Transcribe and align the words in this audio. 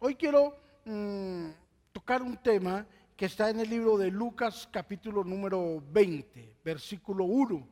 hoy 0.00 0.14
quiero 0.14 0.56
mm, 0.84 1.50
tocar 1.92 2.22
un 2.22 2.36
tema 2.38 2.86
que 3.16 3.26
está 3.26 3.50
en 3.50 3.60
el 3.60 3.68
libro 3.68 3.98
de 3.98 4.10
Lucas 4.10 4.68
capítulo 4.72 5.22
número 5.22 5.82
20, 5.90 6.56
versículo 6.64 7.24
1. 7.24 7.68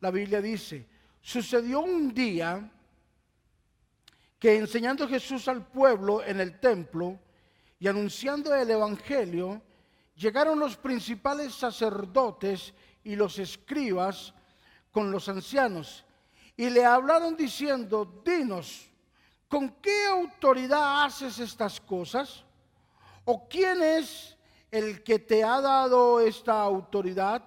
La 0.00 0.10
Biblia 0.12 0.40
dice, 0.40 0.88
sucedió 1.20 1.80
un 1.80 2.14
día 2.14 2.70
que 4.38 4.56
enseñando 4.56 5.08
Jesús 5.08 5.48
al 5.48 5.66
pueblo 5.66 6.22
en 6.22 6.40
el 6.40 6.60
templo 6.60 7.18
y 7.80 7.88
anunciando 7.88 8.54
el 8.54 8.70
Evangelio, 8.70 9.60
llegaron 10.14 10.60
los 10.60 10.76
principales 10.76 11.52
sacerdotes 11.52 12.74
y 13.02 13.16
los 13.16 13.40
escribas 13.40 14.32
con 14.92 15.10
los 15.10 15.28
ancianos 15.28 16.04
y 16.56 16.70
le 16.70 16.84
hablaron 16.84 17.36
diciendo, 17.36 18.22
dinos, 18.24 18.91
¿con 19.52 19.68
qué 19.82 20.06
autoridad 20.06 21.04
haces 21.04 21.38
estas 21.38 21.78
cosas? 21.78 22.42
¿O 23.26 23.46
quién 23.46 23.82
es 23.82 24.34
el 24.70 25.02
que 25.02 25.18
te 25.18 25.44
ha 25.44 25.60
dado 25.60 26.20
esta 26.20 26.62
autoridad? 26.62 27.44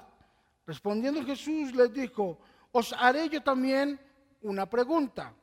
Respondiendo 0.68 1.26
Jesús 1.26 1.74
les 1.74 1.92
dijo, 1.92 2.38
os 2.72 2.94
haré 2.94 3.28
yo 3.28 3.42
también 3.42 4.00
una 4.44 4.70
pregunta. 4.70 5.34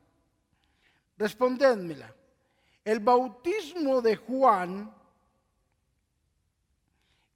Respondedmela. 1.17 2.15
El 2.85 3.01
bautismo 3.01 4.01
de 4.01 4.15
Juan 4.15 4.89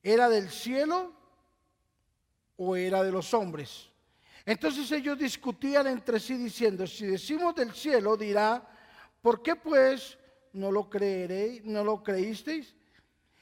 era 0.01 0.29
del 0.29 0.49
cielo 0.49 1.11
o 2.55 2.77
era 2.77 3.03
de 3.03 3.11
los 3.11 3.33
hombres? 3.33 3.89
Entonces 4.45 4.89
ellos 4.93 5.19
discutían 5.19 5.87
entre 5.87 6.17
sí 6.17 6.37
diciendo, 6.37 6.87
si 6.87 7.07
decimos 7.07 7.53
del 7.55 7.73
cielo, 7.73 8.15
dirá, 8.15 8.65
¿por 9.21 9.41
qué 9.41 9.55
pues 9.55 10.17
no 10.53 10.71
lo 10.71 10.89
creeréis, 10.89 11.63
no 11.65 11.83
lo 11.83 12.03
creísteis? 12.03 12.75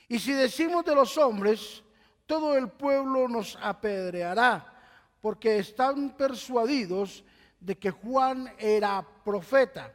Y 0.08 0.20
si 0.20 0.34
decimos 0.34 0.86
de 0.86 0.96
los 0.96 1.18
hombres, 1.18 1.84
todo 2.26 2.58
el 2.58 2.70
pueblo 2.70 3.28
nos 3.28 3.58
apedreará, 3.62 4.74
porque 5.22 5.60
están 5.60 6.16
persuadidos 6.16 7.24
de 7.60 7.78
que 7.78 7.92
Juan 7.92 8.54
era 8.58 9.06
profeta. 9.24 9.94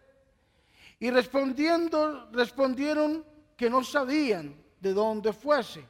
Y 0.98 1.10
respondiendo, 1.10 2.28
respondieron 2.32 3.24
que 3.56 3.70
no 3.70 3.82
sabían 3.84 4.54
de 4.80 4.92
dónde 4.92 5.32
fuese. 5.32 5.86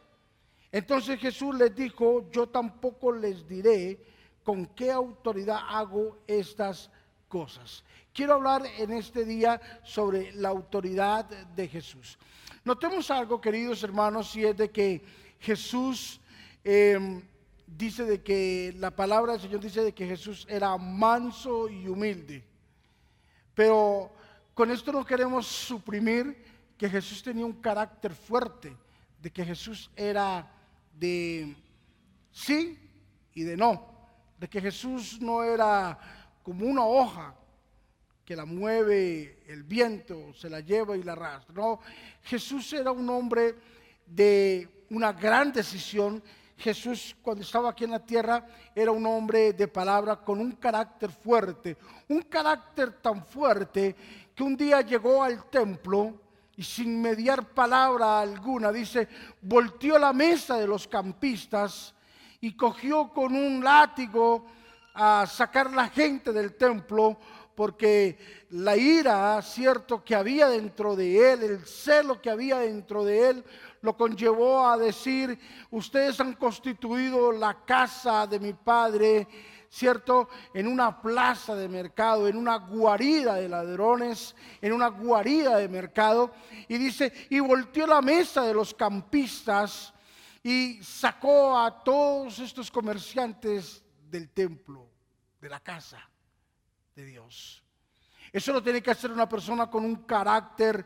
Entonces 0.73 1.19
Jesús 1.19 1.55
les 1.57 1.75
dijo, 1.75 2.31
yo 2.31 2.49
tampoco 2.49 3.13
les 3.13 3.47
diré 3.47 4.05
con 4.45 4.67
qué 4.67 4.91
autoridad 4.91 5.59
hago 5.69 6.19
estas 6.27 6.91
cosas. 7.31 7.85
Quiero 8.13 8.35
hablar 8.35 8.67
en 8.77 8.93
este 8.93 9.25
día 9.25 9.61
sobre 9.85 10.33
la 10.33 10.51
autoridad 10.51 11.25
de 11.25 11.69
Jesús. 11.69 12.19
Notemos 12.65 13.11
algo, 13.11 13.41
queridos 13.41 13.83
hermanos, 13.85 14.35
y 14.37 14.45
es 14.45 14.57
de 14.57 14.71
que 14.71 15.03
Jesús 15.39 16.21
em, 16.65 17.23
dice 17.67 18.05
de 18.05 18.21
que 18.21 18.75
la 18.77 18.91
palabra 18.91 19.33
del 19.33 19.41
Señor 19.41 19.61
dice 19.61 19.83
de 19.83 19.95
que 19.95 20.07
Jesús 20.07 20.45
era 20.51 20.77
manso 20.77 21.71
y 21.71 21.87
humilde. 21.87 22.45
Pero 23.55 24.13
con 24.53 24.71
esto 24.71 24.93
no 24.93 25.07
queremos 25.07 25.47
suprimir 25.47 26.45
que 26.77 26.91
Jesús 26.91 27.23
tenía 27.23 27.47
un 27.47 27.63
carácter 27.63 28.13
fuerte, 28.13 28.77
de 29.23 29.31
que 29.31 29.45
Jesús 29.45 29.91
era 29.95 30.53
de 30.99 31.55
sí 32.33 32.77
y 33.35 33.45
de 33.45 33.57
no 33.57 33.91
de 34.41 34.49
que 34.49 34.61
Jesús 34.61 35.21
no 35.21 35.45
era 35.45 35.99
como 36.43 36.67
una 36.67 36.85
hoja 36.85 37.35
que 38.25 38.37
la 38.37 38.45
mueve 38.45 39.43
el 39.49 39.65
viento, 39.65 40.33
se 40.35 40.49
la 40.49 40.61
lleva 40.61 40.97
y 40.97 41.03
la 41.03 41.13
arrastra. 41.13 41.55
No, 41.55 41.81
Jesús 42.23 42.73
era 42.73 42.93
un 42.93 43.09
hombre 43.11 43.57
de 44.07 44.87
una 44.91 45.13
gran 45.13 45.53
decisión. 45.53 46.23
Jesús 46.57 47.17
cuando 47.23 47.43
estaba 47.43 47.71
aquí 47.71 47.85
en 47.85 47.91
la 47.93 48.05
tierra 48.05 48.47
era 48.75 48.93
un 48.93 49.05
hombre 49.07 49.53
de 49.53 49.67
palabra 49.67 50.17
con 50.17 50.39
un 50.41 50.53
carácter 50.53 51.11
fuerte, 51.11 51.77
un 52.09 52.23
carácter 52.23 52.93
tan 53.01 53.25
fuerte 53.25 53.97
que 54.35 54.43
un 54.43 54.57
día 54.57 54.81
llegó 54.83 55.23
al 55.23 55.49
templo 55.51 56.15
y 56.57 56.63
sin 56.63 57.01
mediar 57.01 57.55
palabra 57.55 58.21
alguna, 58.21 58.71
dice, 58.71 59.09
volteó 59.41 59.99
la 59.99 60.13
mesa 60.13 60.59
de 60.59 60.67
los 60.67 60.87
campistas 60.87 61.95
y 62.41 62.55
cogió 62.55 63.09
con 63.09 63.35
un 63.35 63.65
látigo 63.65 64.47
a 64.95 65.27
sacar 65.27 65.73
la 65.73 65.89
gente 65.89 66.33
del 66.33 66.55
templo 66.55 67.19
porque 67.61 68.47
la 68.51 68.75
ira, 68.75 69.43
cierto, 69.43 70.03
que 70.03 70.15
había 70.15 70.49
dentro 70.49 70.97
de 70.97 71.33
él, 71.33 71.43
el 71.43 71.67
celo 71.67 72.19
que 72.19 72.31
había 72.31 72.61
dentro 72.61 73.05
de 73.05 73.29
él, 73.29 73.45
lo 73.83 73.97
conllevó 73.99 74.67
a 74.67 74.79
decir, 74.79 75.39
ustedes 75.71 76.19
han 76.21 76.33
constituido 76.35 77.33
la 77.33 77.65
casa 77.67 78.27
de 78.27 78.41
mi 78.41 78.55
padre, 78.55 79.29
cierto, 79.69 80.31
en 80.55 80.67
una 80.67 81.03
plaza 81.03 81.55
de 81.55 81.69
mercado, 81.69 82.29
en 82.29 82.39
una 82.39 82.57
guarida 82.57 83.35
de 83.35 83.51
ladrones, 83.51 84.35
en 84.63 84.73
una 84.73 84.89
guarida 84.89 85.59
de 85.59 85.69
mercado, 85.69 86.31
y 86.67 86.79
dice, 86.79 87.13
y 87.29 87.41
volteó 87.41 87.87
la 87.87 88.01
mesa 88.01 88.43
de 88.43 88.55
los 88.55 88.73
campistas, 88.73 89.93
y 90.43 90.83
sacó 90.83 91.59
a 91.59 91.85
todos 91.85 92.39
estos 92.39 92.71
comerciantes 92.71 93.85
del 94.11 94.31
templo, 94.31 94.87
de 95.41 95.49
la 95.49 95.61
casa 95.61 96.09
de 96.95 97.05
Dios. 97.05 97.63
Eso 98.33 98.53
lo 98.53 98.63
tiene 98.63 98.83
que 98.83 98.91
hacer 98.91 99.11
una 99.11 99.29
persona 99.29 99.69
con 99.69 99.85
un 99.85 99.97
carácter 100.05 100.85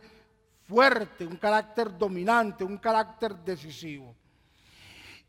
fuerte, 0.67 1.27
un 1.27 1.37
carácter 1.37 1.97
dominante, 1.97 2.65
un 2.65 2.79
carácter 2.79 3.37
decisivo. 3.37 4.15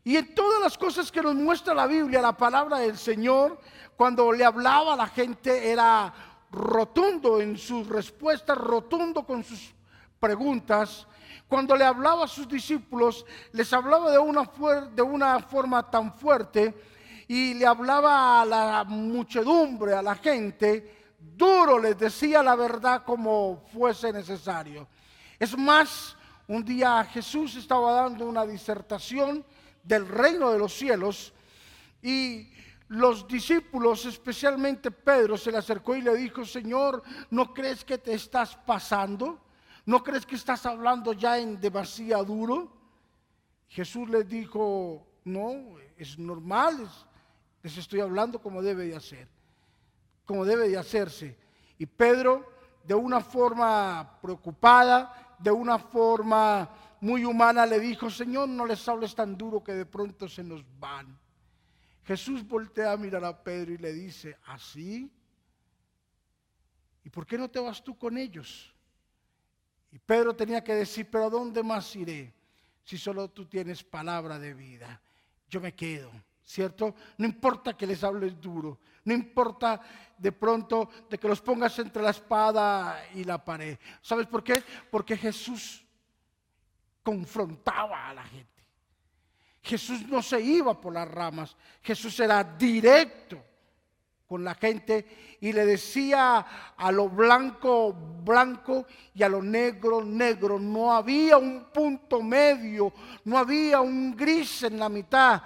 Y 0.04 0.16
en 0.16 0.34
todas 0.34 0.60
las 0.60 0.78
cosas 0.78 1.10
que 1.10 1.20
nos 1.20 1.34
muestra 1.34 1.74
la 1.74 1.86
Biblia, 1.86 2.22
la 2.22 2.36
palabra 2.36 2.78
del 2.78 2.96
Señor, 2.96 3.60
cuando 3.96 4.32
le 4.32 4.44
hablaba 4.44 4.94
a 4.94 4.96
la 4.96 5.08
gente 5.08 5.70
era 5.70 6.14
rotundo 6.52 7.40
en 7.40 7.58
sus 7.58 7.88
respuestas, 7.88 8.56
rotundo 8.56 9.26
con 9.26 9.42
sus 9.42 9.74
preguntas, 10.20 11.06
cuando 11.48 11.76
le 11.76 11.84
hablaba 11.84 12.24
a 12.24 12.28
sus 12.28 12.48
discípulos, 12.48 13.26
les 13.52 13.72
hablaba 13.72 14.10
de 14.10 14.18
una, 14.18 14.50
de 14.94 15.02
una 15.02 15.40
forma 15.40 15.90
tan 15.90 16.12
fuerte 16.14 16.74
y 17.28 17.54
le 17.54 17.66
hablaba 17.66 18.40
a 18.42 18.44
la 18.44 18.84
muchedumbre, 18.84 19.94
a 19.94 20.02
la 20.02 20.14
gente, 20.14 21.14
duro 21.18 21.78
les 21.78 21.98
decía 21.98 22.42
la 22.42 22.54
verdad 22.54 23.04
como 23.04 23.64
fuese 23.72 24.12
necesario. 24.12 24.86
Es 25.38 25.56
más, 25.56 26.16
un 26.46 26.64
día 26.64 27.04
Jesús 27.04 27.56
estaba 27.56 27.92
dando 27.92 28.26
una 28.26 28.46
disertación 28.46 29.44
del 29.82 30.06
reino 30.06 30.52
de 30.52 30.58
los 30.58 30.72
cielos 30.72 31.32
y 32.00 32.48
los 32.88 33.26
discípulos, 33.26 34.06
especialmente 34.06 34.92
Pedro, 34.92 35.36
se 35.36 35.50
le 35.50 35.58
acercó 35.58 35.96
y 35.96 36.02
le 36.02 36.14
dijo, 36.14 36.44
Señor, 36.44 37.02
¿no 37.30 37.52
crees 37.52 37.84
que 37.84 37.98
te 37.98 38.14
estás 38.14 38.56
pasando? 38.56 39.40
¿No 39.84 40.04
crees 40.04 40.24
que 40.24 40.36
estás 40.36 40.64
hablando 40.66 41.12
ya 41.12 41.38
en 41.38 41.60
demasiado 41.60 42.24
duro? 42.24 42.72
Jesús 43.68 44.08
les 44.08 44.28
dijo, 44.28 45.04
no, 45.24 45.76
es 45.96 46.16
normal, 46.18 46.88
les 47.66 47.78
estoy 47.78 47.98
hablando 47.98 48.40
como 48.40 48.62
debe 48.62 48.86
de 48.86 48.94
hacer, 48.94 49.26
como 50.24 50.44
debe 50.44 50.68
de 50.68 50.78
hacerse. 50.78 51.36
Y 51.78 51.84
Pedro, 51.84 52.48
de 52.84 52.94
una 52.94 53.20
forma 53.20 54.20
preocupada, 54.22 55.34
de 55.40 55.50
una 55.50 55.76
forma 55.76 56.70
muy 57.00 57.24
humana, 57.24 57.66
le 57.66 57.80
dijo, 57.80 58.08
Señor, 58.08 58.48
no 58.48 58.66
les 58.66 58.88
hables 58.88 59.16
tan 59.16 59.36
duro 59.36 59.64
que 59.64 59.72
de 59.72 59.84
pronto 59.84 60.28
se 60.28 60.44
nos 60.44 60.64
van. 60.78 61.18
Jesús 62.04 62.46
voltea 62.46 62.92
a 62.92 62.96
mirar 62.96 63.24
a 63.24 63.42
Pedro 63.42 63.72
y 63.72 63.78
le 63.78 63.92
dice, 63.92 64.38
¿así? 64.44 65.10
¿Y 67.02 67.10
por 67.10 67.26
qué 67.26 67.36
no 67.36 67.50
te 67.50 67.58
vas 67.58 67.82
tú 67.82 67.98
con 67.98 68.16
ellos? 68.16 68.72
Y 69.90 69.98
Pedro 69.98 70.36
tenía 70.36 70.62
que 70.62 70.76
decir, 70.76 71.08
pero 71.10 71.24
¿a 71.24 71.30
dónde 71.30 71.64
más 71.64 71.96
iré 71.96 72.32
si 72.84 72.96
solo 72.96 73.28
tú 73.28 73.44
tienes 73.46 73.82
palabra 73.82 74.38
de 74.38 74.54
vida? 74.54 75.02
Yo 75.48 75.60
me 75.60 75.74
quedo, 75.74 76.12
¿cierto? 76.46 76.94
No 77.18 77.26
importa 77.26 77.76
que 77.76 77.86
les 77.86 78.02
hables 78.04 78.40
duro, 78.40 78.78
no 79.04 79.12
importa 79.12 79.80
de 80.16 80.32
pronto 80.32 80.88
de 81.10 81.18
que 81.18 81.28
los 81.28 81.40
pongas 81.40 81.76
entre 81.80 82.02
la 82.02 82.10
espada 82.10 83.04
y 83.14 83.24
la 83.24 83.44
pared. 83.44 83.76
¿Sabes 84.00 84.26
por 84.26 84.44
qué? 84.44 84.62
Porque 84.90 85.16
Jesús 85.16 85.84
confrontaba 87.02 88.08
a 88.08 88.14
la 88.14 88.24
gente. 88.24 88.64
Jesús 89.60 90.06
no 90.06 90.22
se 90.22 90.40
iba 90.40 90.80
por 90.80 90.92
las 90.92 91.10
ramas, 91.10 91.56
Jesús 91.82 92.18
era 92.20 92.44
directo 92.44 93.42
con 94.28 94.44
la 94.44 94.54
gente 94.54 95.38
y 95.40 95.52
le 95.52 95.66
decía 95.66 96.74
a 96.76 96.92
lo 96.92 97.08
blanco, 97.08 97.92
blanco 97.92 98.86
y 99.14 99.24
a 99.24 99.28
lo 99.28 99.42
negro, 99.42 100.04
negro. 100.04 100.60
No 100.60 100.92
había 100.92 101.36
un 101.38 101.64
punto 101.72 102.22
medio, 102.22 102.92
no 103.24 103.36
había 103.36 103.80
un 103.80 104.14
gris 104.16 104.62
en 104.62 104.78
la 104.78 104.88
mitad 104.88 105.42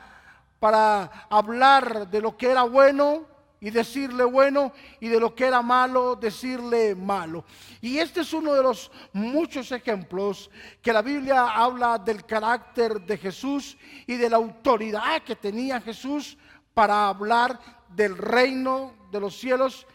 para 0.60 1.26
hablar 1.30 2.08
de 2.08 2.20
lo 2.20 2.36
que 2.36 2.50
era 2.50 2.62
bueno 2.62 3.24
y 3.60 3.70
decirle 3.70 4.24
bueno 4.24 4.72
y 5.00 5.08
de 5.08 5.18
lo 5.18 5.34
que 5.34 5.46
era 5.46 5.62
malo 5.62 6.16
decirle 6.16 6.94
malo. 6.94 7.44
Y 7.80 7.98
este 7.98 8.20
es 8.20 8.32
uno 8.32 8.54
de 8.54 8.62
los 8.62 8.90
muchos 9.12 9.72
ejemplos 9.72 10.50
que 10.80 10.92
la 10.92 11.02
Biblia 11.02 11.46
habla 11.46 11.98
del 11.98 12.24
carácter 12.24 13.00
de 13.00 13.18
Jesús 13.18 13.76
y 14.06 14.16
de 14.16 14.30
la 14.30 14.36
autoridad 14.36 15.22
que 15.22 15.36
tenía 15.36 15.80
Jesús 15.80 16.38
para 16.72 17.08
hablar 17.08 17.58
del 17.88 18.16
reino 18.16 18.94
de 19.10 19.20
los 19.20 19.38
cielos 19.38 19.86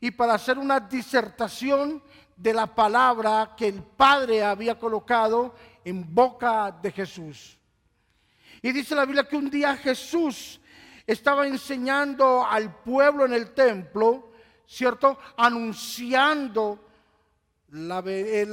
y 0.00 0.10
para 0.10 0.34
hacer 0.34 0.58
una 0.58 0.80
disertación 0.80 2.02
de 2.36 2.54
la 2.54 2.66
palabra 2.66 3.54
que 3.56 3.68
el 3.68 3.82
Padre 3.82 4.42
había 4.42 4.78
colocado 4.78 5.54
en 5.84 6.14
boca 6.14 6.70
de 6.70 6.90
Jesús. 6.90 7.59
Y 8.62 8.72
dice 8.72 8.94
la 8.94 9.04
Biblia 9.04 9.26
que 9.26 9.36
un 9.36 9.50
día 9.50 9.76
Jesús 9.76 10.60
estaba 11.06 11.46
enseñando 11.46 12.46
al 12.46 12.74
pueblo 12.82 13.24
en 13.24 13.32
el 13.32 13.52
templo, 13.52 14.32
¿cierto? 14.66 15.18
Anunciando 15.36 16.78
eh, 17.72 18.46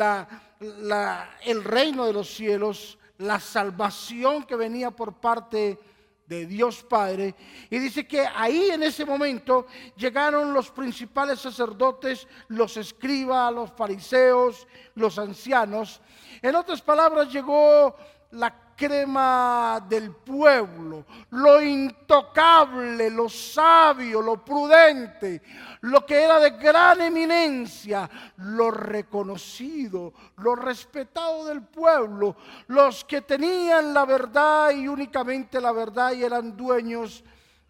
el 1.43 1.63
reino 1.63 2.05
de 2.05 2.13
los 2.13 2.29
cielos, 2.29 2.97
la 3.17 3.39
salvación 3.39 4.43
que 4.43 4.55
venía 4.55 4.91
por 4.91 5.13
parte 5.15 5.79
de 6.27 6.45
Dios 6.45 6.83
Padre. 6.83 7.35
Y 7.69 7.79
dice 7.79 8.07
que 8.07 8.25
ahí 8.25 8.69
en 8.71 8.83
ese 8.83 9.05
momento 9.05 9.67
llegaron 9.95 10.53
los 10.53 10.69
principales 10.71 11.39
sacerdotes, 11.39 12.27
los 12.49 12.77
escribas, 12.77 13.53
los 13.53 13.71
fariseos, 13.71 14.67
los 14.95 15.17
ancianos. 15.17 16.01
En 16.41 16.55
otras 16.55 16.81
palabras, 16.81 17.31
llegó 17.31 17.95
la 18.31 18.66
crema 18.77 19.83
del 19.89 20.11
pueblo, 20.11 21.03
lo 21.31 21.61
intocable, 21.61 23.09
lo 23.09 23.27
sabio, 23.27 24.21
lo 24.21 24.45
prudente, 24.45 25.41
lo 25.81 26.05
que 26.05 26.23
era 26.23 26.39
de 26.39 26.51
gran 26.51 27.01
eminencia, 27.01 28.09
lo 28.37 28.69
reconocido, 28.69 30.13
lo 30.37 30.55
respetado 30.55 31.45
del 31.45 31.63
pueblo, 31.63 32.37
los 32.67 33.03
que 33.03 33.21
tenían 33.21 33.93
la 33.93 34.05
verdad 34.05 34.69
y 34.71 34.87
únicamente 34.87 35.59
la 35.59 35.71
verdad 35.71 36.13
y 36.13 36.23
eran 36.23 36.55
dueños 36.55 37.23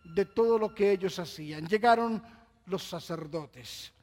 de 0.04 0.26
todo 0.26 0.60
lo 0.60 0.76
que 0.76 0.92
ellos 0.92 1.18
hacían. 1.20 1.66
Llegaron 1.68 2.22
los 2.66 2.84
sacerdotes, 2.84 3.94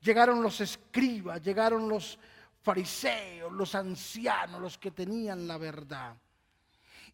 llegaron 0.00 0.42
los 0.42 0.60
escribas, 0.62 1.42
llegaron 1.42 1.88
los 1.88 2.18
fariseos, 2.62 3.52
los 3.52 3.74
ancianos, 3.74 4.60
los 4.62 4.78
que 4.78 4.90
tenían 4.90 5.46
la 5.46 5.58
verdad. 5.58 6.16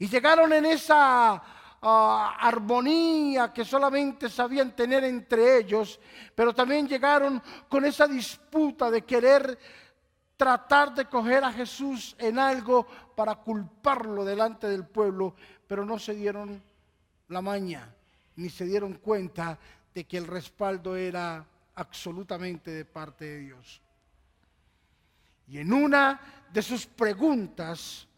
Y 0.00 0.08
llegaron 0.08 0.50
en 0.54 0.64
esa 0.64 1.42
ah, 1.82 2.36
armonía 2.40 3.52
que 3.52 3.66
solamente 3.66 4.30
sabían 4.30 4.74
tener 4.74 5.04
entre 5.04 5.58
ellos, 5.58 6.00
pero 6.34 6.54
también 6.54 6.88
llegaron 6.88 7.40
con 7.68 7.84
esa 7.84 8.08
disputa 8.08 8.90
de 8.90 9.02
querer 9.02 9.58
tratar 10.38 10.94
de 10.94 11.04
coger 11.04 11.44
a 11.44 11.52
Jesús 11.52 12.16
en 12.18 12.38
algo 12.38 12.86
para 13.14 13.34
culparlo 13.34 14.24
delante 14.24 14.68
del 14.68 14.86
pueblo, 14.86 15.34
pero 15.66 15.84
no 15.84 15.98
se 15.98 16.14
dieron 16.14 16.62
la 17.28 17.42
maña, 17.42 17.94
ni 18.36 18.48
se 18.48 18.64
dieron 18.64 18.94
cuenta 18.94 19.58
de 19.94 20.04
que 20.04 20.16
el 20.16 20.26
respaldo 20.26 20.96
era 20.96 21.44
absolutamente 21.74 22.70
de 22.70 22.86
parte 22.86 23.26
de 23.26 23.38
Dios. 23.40 23.82
Y 25.46 25.58
en 25.58 25.74
una 25.74 26.46
de 26.50 26.62
sus 26.62 26.86
preguntas, 26.86 28.08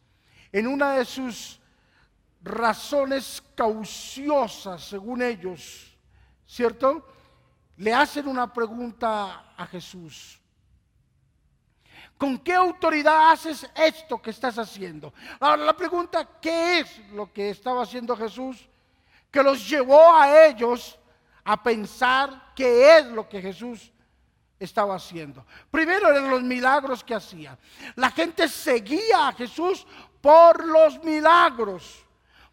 en 0.53 0.69
una 0.69 0.93
de 0.93 1.05
sus 1.05 1.59
razones 2.43 3.43
cauciosas, 3.55 4.83
según 4.83 5.23
ellos, 5.23 5.97
¿cierto? 6.47 7.07
Le 7.77 7.93
hacen 7.95 8.27
una 8.29 8.53
pregunta 8.53 9.55
a 9.57 9.67
Jesús. 9.67 10.39
¿Con 12.19 12.39
qué 12.39 12.55
autoridad 12.55 13.33
haces 13.33 13.69
esto 13.75 14.21
que 14.21 14.31
estás 14.31 14.59
haciendo? 14.59 15.13
Ahora 15.41 15.65
la 15.65 15.77
pregunta, 15.77 16.29
¿qué 16.41 16.81
es 16.81 16.99
lo 17.11 17.33
que 17.33 17.51
estaba 17.51 17.83
haciendo 17.83 18.17
Jesús? 18.17 18.69
Que 19.31 19.43
los 19.43 19.69
llevó 19.69 20.15
a 20.15 20.47
ellos 20.47 20.99
a 21.45 21.61
pensar 21.61 22.53
qué 22.55 22.99
es 22.99 23.07
lo 23.07 23.29
que 23.29 23.41
Jesús 23.41 23.91
estaba 24.59 24.95
haciendo. 24.95 25.45
Primero 25.71 26.11
eran 26.11 26.31
los 26.31 26.43
milagros 26.43 27.03
que 27.03 27.15
hacía. 27.15 27.59
La 27.97 28.11
gente 28.11 28.49
seguía 28.49 29.29
a 29.29 29.33
Jesús 29.33 29.85
por 30.21 30.65
los 30.65 31.03
milagros 31.03 32.05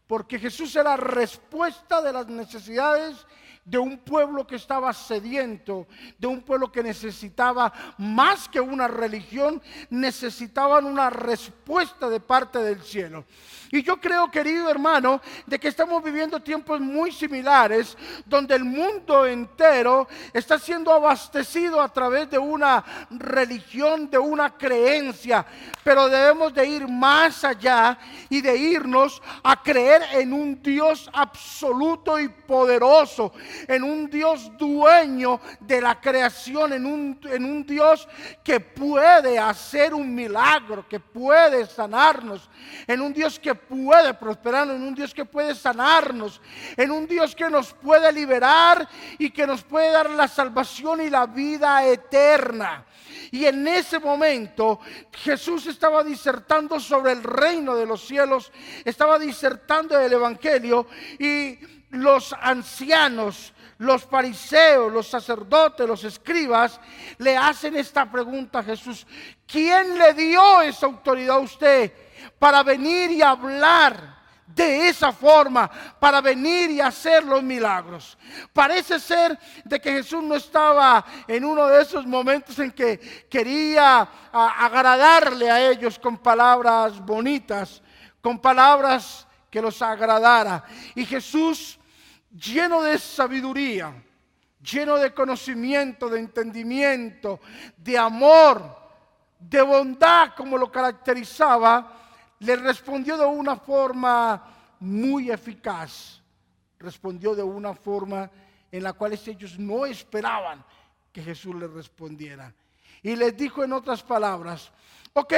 porque 0.09 0.39
Jesús 0.39 0.75
era 0.75 0.97
respuesta 0.97 2.01
de 2.01 2.11
las 2.11 2.25
necesidades 2.25 3.27
de 3.69 3.77
un 3.77 3.99
pueblo 3.99 4.47
que 4.47 4.55
estaba 4.55 4.91
sediento, 4.93 5.87
de 6.17 6.27
un 6.27 6.41
pueblo 6.41 6.71
que 6.71 6.81
necesitaba 6.81 7.71
más 7.99 8.49
que 8.49 8.59
una 8.59 8.87
religión, 8.87 9.61
necesitaban 9.89 10.85
una 10.85 11.09
respuesta 11.09 12.09
de 12.09 12.19
parte 12.19 12.59
del 12.59 12.81
cielo. 12.81 13.25
Y 13.71 13.83
yo 13.83 13.97
creo, 13.97 14.31
querido 14.31 14.69
hermano, 14.69 15.21
de 15.45 15.59
que 15.59 15.67
estamos 15.67 16.03
viviendo 16.03 16.39
tiempos 16.39 16.79
muy 16.79 17.11
similares, 17.11 17.95
donde 18.25 18.55
el 18.55 18.63
mundo 18.63 19.27
entero 19.27 20.07
está 20.33 20.57
siendo 20.57 20.91
abastecido 20.91 21.79
a 21.79 21.93
través 21.93 22.29
de 22.31 22.39
una 22.39 22.83
religión, 23.11 24.09
de 24.09 24.17
una 24.17 24.57
creencia, 24.57 25.45
pero 25.83 26.09
debemos 26.09 26.51
de 26.53 26.65
ir 26.65 26.87
más 26.87 27.43
allá 27.43 27.99
y 28.29 28.41
de 28.41 28.57
irnos 28.57 29.21
a 29.43 29.61
creer 29.61 30.01
en 30.13 30.33
un 30.33 30.61
Dios 30.63 31.07
absoluto 31.13 32.19
y 32.19 32.27
poderoso, 32.27 33.31
en 33.67 33.83
un 33.83 34.09
Dios 34.09 34.51
dueño 34.57 35.39
de 35.59 35.81
la 35.81 35.99
creación, 35.99 36.73
en 36.73 36.85
un, 36.85 37.19
en 37.23 37.43
un 37.43 37.65
Dios 37.65 38.07
que 38.43 38.59
puede 38.59 39.37
hacer 39.37 39.93
un 39.93 40.13
milagro, 40.13 40.87
que 40.87 40.99
puede 40.99 41.65
sanarnos, 41.65 42.49
en 42.87 43.01
un 43.01 43.13
Dios 43.13 43.39
que 43.39 43.55
puede 43.55 44.13
prosperarnos, 44.13 44.75
en 44.75 44.83
un 44.83 44.95
Dios 44.95 45.13
que 45.13 45.25
puede 45.25 45.55
sanarnos, 45.55 46.41
en 46.75 46.91
un 46.91 47.07
Dios 47.07 47.35
que 47.35 47.49
nos 47.49 47.73
puede 47.73 48.11
liberar 48.11 48.87
y 49.17 49.29
que 49.31 49.47
nos 49.47 49.63
puede 49.63 49.91
dar 49.91 50.09
la 50.09 50.27
salvación 50.27 51.01
y 51.01 51.09
la 51.09 51.25
vida 51.25 51.85
eterna. 51.85 52.85
Y 53.31 53.45
en 53.45 53.67
ese 53.67 53.99
momento 53.99 54.79
Jesús 55.11 55.67
estaba 55.67 56.03
disertando 56.03 56.79
sobre 56.79 57.11
el 57.11 57.23
reino 57.23 57.75
de 57.75 57.85
los 57.85 58.05
cielos, 58.05 58.51
estaba 58.83 59.19
disertando 59.19 59.97
del 59.97 60.13
Evangelio 60.13 60.87
y 61.19 61.78
los 61.91 62.33
ancianos, 62.33 63.53
los 63.77 64.03
fariseos, 64.03 64.91
los 64.91 65.07
sacerdotes, 65.07 65.87
los 65.87 66.03
escribas, 66.03 66.79
le 67.17 67.35
hacen 67.35 67.75
esta 67.75 68.09
pregunta 68.09 68.59
a 68.59 68.63
Jesús. 68.63 69.07
¿Quién 69.47 69.97
le 69.97 70.13
dio 70.13 70.61
esa 70.61 70.85
autoridad 70.85 71.37
a 71.37 71.39
usted 71.39 71.93
para 72.37 72.63
venir 72.63 73.11
y 73.11 73.21
hablar? 73.21 74.19
de 74.55 74.89
esa 74.89 75.11
forma 75.11 75.69
para 75.99 76.21
venir 76.21 76.71
y 76.71 76.81
hacer 76.81 77.23
los 77.23 77.43
milagros. 77.43 78.17
Parece 78.51 78.99
ser 78.99 79.37
de 79.63 79.79
que 79.79 79.91
Jesús 79.91 80.23
no 80.23 80.35
estaba 80.35 81.05
en 81.27 81.45
uno 81.45 81.67
de 81.67 81.81
esos 81.81 82.05
momentos 82.05 82.57
en 82.59 82.71
que 82.71 83.27
quería 83.29 84.09
agradarle 84.31 85.49
a 85.51 85.69
ellos 85.69 85.99
con 85.99 86.17
palabras 86.17 86.99
bonitas, 86.99 87.81
con 88.21 88.39
palabras 88.39 89.27
que 89.49 89.61
los 89.61 89.81
agradara. 89.81 90.63
Y 90.95 91.05
Jesús 91.05 91.79
lleno 92.31 92.81
de 92.81 92.97
sabiduría, 92.97 93.93
lleno 94.61 94.97
de 94.97 95.13
conocimiento, 95.13 96.09
de 96.09 96.19
entendimiento, 96.19 97.39
de 97.77 97.97
amor, 97.97 98.77
de 99.39 99.61
bondad, 99.61 100.33
como 100.35 100.57
lo 100.57 100.71
caracterizaba, 100.71 101.93
le 102.39 102.55
respondió 102.55 103.17
de 103.17 103.25
una 103.25 103.55
forma 103.55 104.75
muy 104.79 105.31
eficaz. 105.31 106.21
Respondió 106.77 107.35
de 107.35 107.43
una 107.43 107.73
forma 107.73 108.29
en 108.71 108.83
la 108.83 108.93
cual 108.93 109.13
ellos 109.13 109.57
no 109.59 109.85
esperaban 109.85 110.63
que 111.11 111.21
Jesús 111.21 111.55
les 111.55 111.71
respondiera. 111.71 112.53
Y 113.01 113.15
les 113.15 113.35
dijo 113.35 113.63
en 113.63 113.73
otras 113.73 114.03
palabras, 114.03 114.71
ok, 115.13 115.33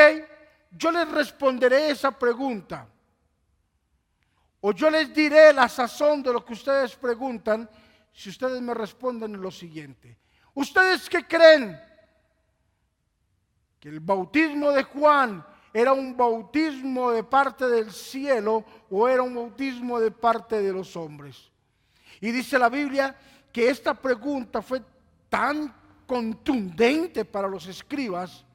yo 0.72 0.92
les 0.92 1.10
responderé 1.10 1.90
esa 1.90 2.12
pregunta. 2.12 2.88
O 4.62 4.72
yo 4.74 4.90
les 4.90 5.14
diré 5.14 5.52
la 5.54 5.68
sazón 5.68 6.22
de 6.22 6.32
lo 6.32 6.46
que 6.46 6.54
ustedes 6.54 6.96
preguntan 6.96 7.68
si 8.14 8.30
ustedes 8.30 8.62
me 8.62 8.74
responden 8.74 9.42
lo 9.42 9.50
siguiente. 9.50 10.18
¿Ustedes 10.54 11.10
qué 11.10 11.26
creen? 11.26 11.80
Que 13.80 13.90
el 13.90 14.00
bautismo 14.00 14.72
de 14.72 14.84
Juan 14.84 15.44
era 15.74 15.94
un 15.94 16.16
bautismo 16.16 17.12
de 17.12 17.24
parte 17.24 17.68
del 17.68 17.92
cielo 17.92 18.64
o 18.90 19.08
era 19.08 19.24
un 19.24 19.34
bautismo 19.34 20.00
de 20.00 20.12
parte 20.12 20.62
de 20.62 20.74
los 20.74 20.96
hombres. 20.96 21.50
Y 22.20 22.32
dice 22.32 22.60
la 22.60 22.70
Biblia 22.70 23.16
que 23.52 23.70
esta 23.70 23.94
pregunta 23.94 24.62
fue 24.62 24.82
tan 25.30 25.74
contundente 26.06 27.26
para 27.26 27.48
los 27.48 27.66
escribas 27.68 28.46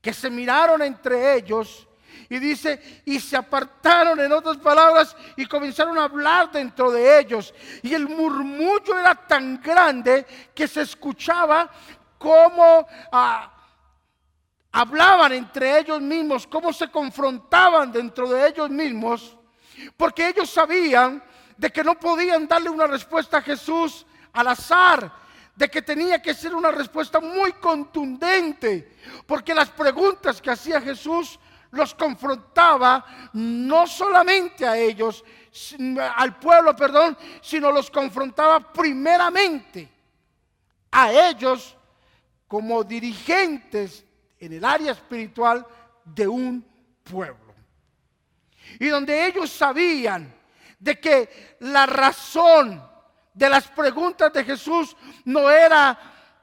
que 0.00 0.12
se 0.12 0.30
miraron 0.30 0.82
entre 0.82 1.34
ellos 1.34 1.88
Y 2.28 2.38
dice, 2.38 3.02
y 3.04 3.20
se 3.20 3.36
apartaron 3.36 4.18
en 4.20 4.32
otras 4.32 4.56
palabras 4.58 5.16
y 5.36 5.46
comenzaron 5.46 5.98
a 5.98 6.04
hablar 6.04 6.50
dentro 6.50 6.90
de 6.90 7.18
ellos. 7.20 7.54
Y 7.82 7.94
el 7.94 8.08
murmullo 8.08 8.98
era 8.98 9.14
tan 9.14 9.60
grande 9.60 10.26
que 10.54 10.66
se 10.66 10.82
escuchaba 10.82 11.70
como 12.18 12.86
ah, 13.12 13.54
hablaban 14.74 15.32
entre 15.32 15.78
ellos 15.78 16.00
mismos, 16.00 16.46
cómo 16.48 16.72
se 16.72 16.88
confrontaban 16.88 17.92
dentro 17.92 18.28
de 18.28 18.48
ellos 18.48 18.70
mismos, 18.70 19.36
porque 19.96 20.28
ellos 20.28 20.50
sabían 20.50 21.22
de 21.56 21.70
que 21.70 21.84
no 21.84 21.94
podían 21.94 22.48
darle 22.48 22.70
una 22.70 22.88
respuesta 22.88 23.38
a 23.38 23.42
Jesús 23.42 24.04
al 24.32 24.48
azar, 24.48 25.12
de 25.54 25.70
que 25.70 25.80
tenía 25.80 26.20
que 26.20 26.34
ser 26.34 26.56
una 26.56 26.72
respuesta 26.72 27.20
muy 27.20 27.52
contundente, 27.52 28.96
porque 29.26 29.54
las 29.54 29.70
preguntas 29.70 30.42
que 30.42 30.50
hacía 30.50 30.80
Jesús 30.80 31.38
los 31.74 31.94
confrontaba 31.94 33.30
no 33.34 33.86
solamente 33.86 34.66
a 34.66 34.76
ellos, 34.76 35.24
al 36.16 36.38
pueblo, 36.38 36.74
perdón, 36.74 37.16
sino 37.40 37.70
los 37.70 37.90
confrontaba 37.90 38.72
primeramente 38.72 39.88
a 40.90 41.12
ellos 41.12 41.76
como 42.48 42.84
dirigentes 42.84 44.04
en 44.38 44.52
el 44.52 44.64
área 44.64 44.92
espiritual 44.92 45.66
de 46.04 46.28
un 46.28 46.64
pueblo. 47.02 47.54
Y 48.78 48.88
donde 48.88 49.26
ellos 49.26 49.50
sabían 49.50 50.34
de 50.78 51.00
que 51.00 51.56
la 51.60 51.86
razón 51.86 52.82
de 53.32 53.48
las 53.48 53.66
preguntas 53.68 54.32
de 54.32 54.44
Jesús 54.44 54.96
no 55.24 55.50
era 55.50 55.98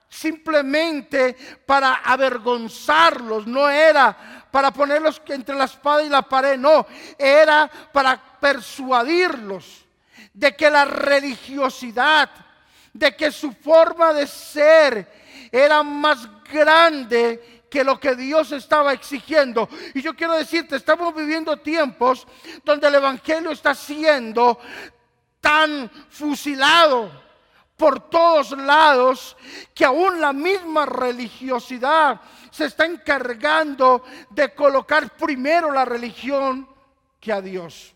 simplemente 0.10 1.36
para 1.66 1.96
avergonzarlos, 1.96 3.48
no 3.48 3.70
era 3.70 4.41
para 4.52 4.72
ponerlos 4.72 5.22
entre 5.28 5.56
la 5.56 5.66
espada 5.66 6.04
y 6.04 6.10
la 6.10 6.22
pared, 6.22 6.58
no, 6.58 6.86
era 7.18 7.70
para 7.92 8.22
persuadirlos 8.40 9.86
de 10.34 10.56
que 10.56 10.70
la 10.70 10.86
religiosidad, 10.86 12.30
de 12.94 13.16
que 13.16 13.32
su 13.32 13.54
forma 13.54 14.14
de 14.14 14.28
ser 14.28 15.50
era 15.52 15.82
más 15.84 16.28
grande 16.52 17.64
que 17.70 17.84
lo 17.84 18.00
que 18.00 18.16
Dios 18.16 18.52
estaba 18.52 18.92
exigiendo. 18.92 19.70
Y 19.94 20.02
yo 20.02 20.14
quiero 20.14 20.34
decirte, 20.34 20.76
estamos 20.76 21.16
viviendo 21.16 21.56
tiempos 21.58 22.28
donde 22.66 22.88
el 22.88 22.96
Evangelio 22.96 23.52
está 23.52 23.74
siendo 23.74 24.60
tan 25.40 25.90
fusilado 26.10 27.31
por 27.82 28.12
todos 28.12 28.52
lados 28.52 29.36
que 29.74 29.84
aún 29.84 30.22
la 30.22 30.34
misma 30.34 30.86
religiosidad 30.86 32.22
se 32.52 32.66
está 32.66 32.86
encargando 32.86 34.04
de 34.30 34.54
colocar 34.54 35.18
primero 35.18 35.72
la 35.72 35.84
religión 35.84 36.70
que 37.20 37.34
a 37.34 37.42
Dios. 37.42 37.96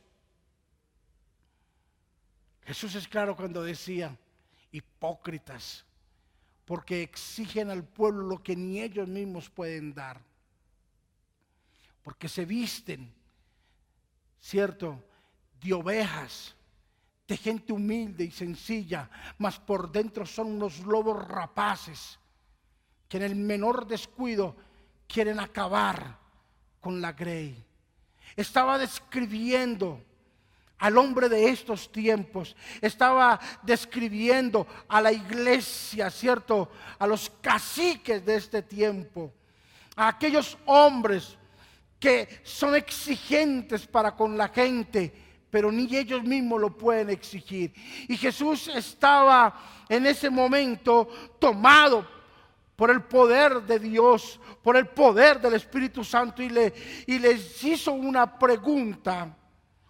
Jesús 2.63 2.95
es 2.95 3.07
claro 3.07 3.35
cuando 3.35 3.61
decía, 3.61 4.17
hipócritas, 4.71 5.85
porque 6.65 7.03
exigen 7.03 7.69
al 7.69 7.83
pueblo 7.83 8.25
lo 8.25 8.41
que 8.41 8.55
ni 8.55 8.81
ellos 8.81 9.07
mismos 9.07 9.51
pueden 9.51 9.93
dar. 9.93 10.19
Porque 12.01 12.27
se 12.27 12.43
visten, 12.43 13.13
¿cierto?, 14.39 14.99
de 15.61 15.73
ovejas, 15.73 16.55
de 17.27 17.37
gente 17.37 17.73
humilde 17.73 18.23
y 18.23 18.31
sencilla, 18.31 19.09
mas 19.37 19.59
por 19.59 19.91
dentro 19.91 20.25
son 20.25 20.47
unos 20.47 20.79
lobos 20.79 21.27
rapaces 21.27 22.19
que 23.07 23.17
en 23.17 23.23
el 23.23 23.35
menor 23.35 23.87
descuido 23.87 24.55
quieren 25.07 25.39
acabar 25.39 26.19
con 26.79 27.01
la 27.01 27.13
grey. 27.13 27.63
Estaba 28.35 28.77
describiendo 28.77 30.03
al 30.77 30.97
hombre 30.97 31.29
de 31.29 31.49
estos 31.49 31.91
tiempos. 31.91 32.55
Estaba 32.81 33.39
describiendo 33.63 34.67
a 34.87 35.01
la 35.01 35.11
iglesia, 35.11 36.09
¿cierto? 36.09 36.69
A 36.99 37.07
los 37.07 37.29
caciques 37.41 38.25
de 38.25 38.35
este 38.35 38.61
tiempo. 38.61 39.33
A 39.95 40.09
aquellos 40.09 40.57
hombres 40.65 41.37
que 41.99 42.41
son 42.43 42.75
exigentes 42.75 43.87
para 43.87 44.15
con 44.15 44.37
la 44.37 44.49
gente, 44.49 45.24
pero 45.55 45.71
ni 45.71 45.87
ellos 45.95 46.21
mismos 46.21 46.59
lo 46.59 46.75
pueden 46.75 47.09
exigir. 47.09 47.73
Y 48.09 48.17
Jesús 48.17 48.67
estaba 48.67 49.57
en 49.87 50.05
ese 50.05 50.29
momento 50.29 51.07
tomado 51.39 52.05
por 52.75 52.91
el 52.91 53.03
poder 53.03 53.61
de 53.61 53.79
Dios, 53.79 54.37
por 54.61 54.75
el 54.75 54.87
poder 54.87 55.39
del 55.39 55.53
Espíritu 55.53 56.03
Santo 56.03 56.43
y, 56.43 56.49
le, 56.49 56.73
y 57.07 57.19
les 57.19 57.63
hizo 57.63 57.93
una 57.93 58.37
pregunta 58.37 59.33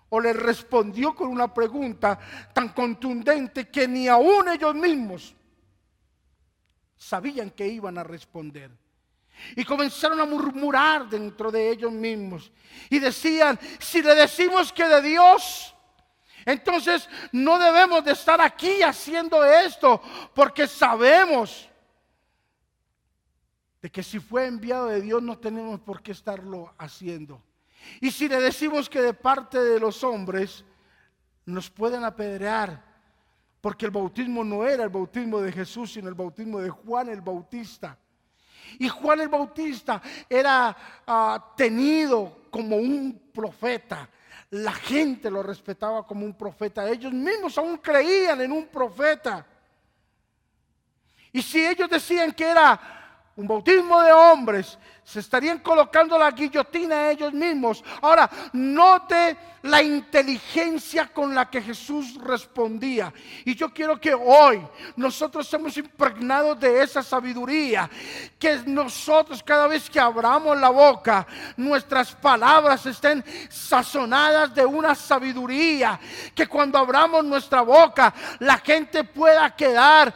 o 0.07 0.19
le 0.19 0.33
respondió 0.33 1.15
con 1.15 1.29
una 1.29 1.51
pregunta 1.51 2.19
tan 2.53 2.69
contundente 2.69 3.67
que 3.67 3.87
ni 3.87 4.07
aún 4.07 4.47
ellos 4.49 4.75
mismos 4.75 5.35
sabían 6.95 7.49
que 7.49 7.67
iban 7.67 7.97
a 7.97 8.03
responder. 8.03 8.69
Y 9.55 9.63
comenzaron 9.63 10.19
a 10.19 10.25
murmurar 10.25 11.07
dentro 11.09 11.51
de 11.51 11.69
ellos 11.69 11.91
mismos. 11.91 12.51
Y 12.89 12.99
decían, 12.99 13.59
si 13.79 14.01
le 14.01 14.15
decimos 14.15 14.71
que 14.71 14.85
de 14.85 15.01
Dios, 15.01 15.75
entonces 16.45 17.09
no 17.31 17.57
debemos 17.57 18.03
de 18.05 18.11
estar 18.11 18.39
aquí 18.39 18.81
haciendo 18.83 19.43
esto, 19.43 20.01
porque 20.33 20.67
sabemos 20.67 21.69
de 23.81 23.91
que 23.91 24.03
si 24.03 24.19
fue 24.19 24.47
enviado 24.47 24.87
de 24.87 25.01
Dios 25.01 25.21
no 25.21 25.37
tenemos 25.37 25.79
por 25.79 26.01
qué 26.01 26.11
estarlo 26.11 26.73
haciendo. 26.77 27.41
Y 28.01 28.11
si 28.11 28.27
le 28.27 28.39
decimos 28.39 28.89
que 28.89 29.01
de 29.01 29.13
parte 29.13 29.59
de 29.59 29.79
los 29.79 30.03
hombres 30.03 30.65
nos 31.45 31.69
pueden 31.69 32.03
apedrear, 32.03 32.83
porque 33.61 33.85
el 33.85 33.91
bautismo 33.91 34.43
no 34.43 34.65
era 34.65 34.83
el 34.83 34.89
bautismo 34.89 35.39
de 35.41 35.51
Jesús, 35.51 35.93
sino 35.93 36.09
el 36.09 36.15
bautismo 36.15 36.59
de 36.59 36.69
Juan 36.69 37.09
el 37.09 37.21
Bautista. 37.21 37.97
Y 38.79 38.89
Juan 38.89 39.21
el 39.21 39.29
Bautista 39.29 40.01
era 40.29 40.75
ah, 41.07 41.53
tenido 41.55 42.45
como 42.49 42.77
un 42.77 43.31
profeta. 43.33 44.09
La 44.51 44.73
gente 44.73 45.29
lo 45.29 45.43
respetaba 45.43 46.05
como 46.05 46.25
un 46.25 46.33
profeta. 46.33 46.89
Ellos 46.89 47.11
mismos 47.11 47.57
aún 47.57 47.77
creían 47.77 48.41
en 48.41 48.51
un 48.51 48.67
profeta. 48.67 49.45
Y 51.31 51.41
si 51.41 51.65
ellos 51.65 51.89
decían 51.89 52.31
que 52.31 52.49
era 52.49 52.79
un 53.35 53.47
bautismo 53.47 54.01
de 54.01 54.13
hombres, 54.13 54.77
se 55.05 55.19
estarían 55.19 55.59
colocando 55.59 56.17
la 56.17 56.31
guillotina 56.31 57.11
ellos 57.11 57.31
mismos. 57.31 57.83
Ahora, 58.01 58.27
note 58.53 59.37
la 59.61 59.81
inteligencia 59.81 61.13
con 61.13 61.33
la 61.33 61.47
que 61.47 61.61
Jesús 61.61 62.15
respondía. 62.23 63.13
Y 63.45 63.53
yo 63.55 63.71
quiero 63.71 64.01
que 64.01 64.15
hoy 64.15 64.65
nosotros 64.95 65.47
seamos 65.47 65.77
impregnados 65.77 66.59
de 66.59 66.81
esa 66.81 67.03
sabiduría. 67.03 67.87
Que 68.39 68.63
nosotros 68.65 69.43
cada 69.43 69.67
vez 69.67 69.91
que 69.91 69.99
abramos 69.99 70.57
la 70.57 70.69
boca, 70.69 71.27
nuestras 71.55 72.15
palabras 72.15 72.83
estén 72.87 73.23
sazonadas 73.47 74.55
de 74.55 74.65
una 74.65 74.95
sabiduría. 74.95 75.99
Que 76.33 76.47
cuando 76.47 76.79
abramos 76.79 77.23
nuestra 77.23 77.61
boca, 77.61 78.11
la 78.39 78.57
gente 78.57 79.03
pueda 79.03 79.55
quedar 79.55 80.11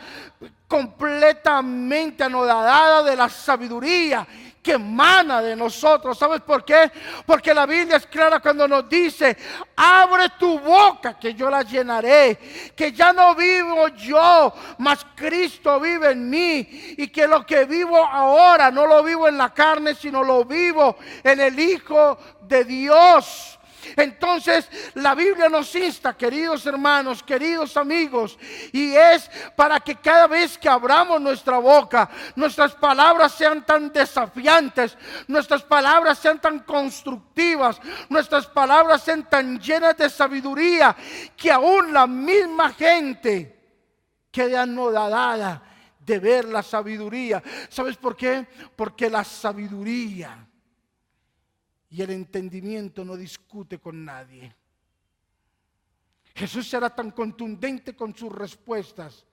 completamente 0.67 2.23
anodada 2.23 3.03
de 3.03 3.15
la 3.15 3.29
sabiduría 3.29 4.27
que 4.61 4.73
emana 4.73 5.41
de 5.41 5.55
nosotros. 5.55 6.17
¿Sabes 6.17 6.41
por 6.41 6.63
qué? 6.65 6.91
Porque 7.25 7.53
la 7.53 7.65
Biblia 7.65 7.97
es 7.97 8.07
clara 8.07 8.39
cuando 8.39 8.67
nos 8.67 8.87
dice, 8.89 9.37
abre 9.75 10.29
tu 10.37 10.59
boca 10.59 11.17
que 11.17 11.33
yo 11.33 11.49
la 11.49 11.61
llenaré, 11.61 12.37
que 12.75 12.91
ya 12.91 13.13
no 13.13 13.35
vivo 13.35 13.87
yo, 13.89 14.53
mas 14.79 15.05
Cristo 15.15 15.79
vive 15.79 16.11
en 16.11 16.29
mí 16.29 16.67
y 16.97 17.07
que 17.07 17.27
lo 17.27 17.45
que 17.45 17.65
vivo 17.65 17.97
ahora 18.03 18.71
no 18.71 18.85
lo 18.85 19.03
vivo 19.03 19.27
en 19.27 19.37
la 19.37 19.53
carne, 19.53 19.95
sino 19.95 20.23
lo 20.23 20.45
vivo 20.45 20.97
en 21.23 21.39
el 21.39 21.59
Hijo 21.59 22.17
de 22.41 22.63
Dios. 22.65 23.58
Entonces 23.95 24.69
la 24.95 25.15
Biblia 25.15 25.49
nos 25.49 25.73
insta, 25.75 26.15
queridos 26.15 26.65
hermanos, 26.65 27.23
queridos 27.23 27.75
amigos, 27.77 28.37
y 28.71 28.93
es 28.93 29.29
para 29.55 29.79
que 29.79 29.95
cada 29.95 30.27
vez 30.27 30.57
que 30.57 30.69
abramos 30.69 31.19
nuestra 31.21 31.57
boca, 31.57 32.09
nuestras 32.35 32.73
palabras 32.75 33.33
sean 33.33 33.65
tan 33.65 33.91
desafiantes, 33.91 34.97
nuestras 35.27 35.63
palabras 35.63 36.19
sean 36.19 36.39
tan 36.39 36.59
constructivas, 36.59 37.79
nuestras 38.09 38.47
palabras 38.47 39.03
sean 39.03 39.29
tan 39.29 39.59
llenas 39.59 39.97
de 39.97 40.09
sabiduría, 40.09 40.95
que 41.35 41.51
aún 41.51 41.93
la 41.93 42.07
misma 42.07 42.71
gente 42.73 43.59
quede 44.31 44.57
anodada 44.57 45.63
de 45.99 46.19
ver 46.19 46.45
la 46.45 46.63
sabiduría. 46.63 47.41
¿Sabes 47.69 47.97
por 47.97 48.15
qué? 48.15 48.47
Porque 48.75 49.09
la 49.09 49.23
sabiduría 49.23 50.45
y 51.89 52.01
el 52.01 52.11
entendimiento 52.11 53.03
no 53.03 53.15
discute 53.15 53.79
con 53.79 54.05
nadie. 54.05 54.55
Jesús 56.35 56.69
será 56.69 56.89
tan 56.89 57.11
contundente 57.11 57.95
con 57.95 58.15
sus 58.15 58.31
respuestas. 58.31 59.25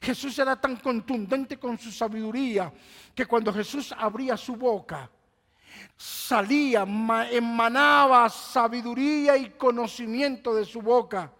Jesús 0.00 0.34
será 0.34 0.60
tan 0.60 0.76
contundente 0.76 1.58
con 1.58 1.78
su 1.78 1.90
sabiduría 1.90 2.72
que 3.14 3.26
cuando 3.26 3.52
Jesús 3.52 3.92
abría 3.96 4.36
su 4.36 4.54
boca, 4.56 5.10
salía, 5.96 6.86
emanaba 7.30 8.28
sabiduría 8.28 9.36
y 9.36 9.50
conocimiento 9.50 10.54
de 10.54 10.64
su 10.64 10.80
boca 10.80 11.32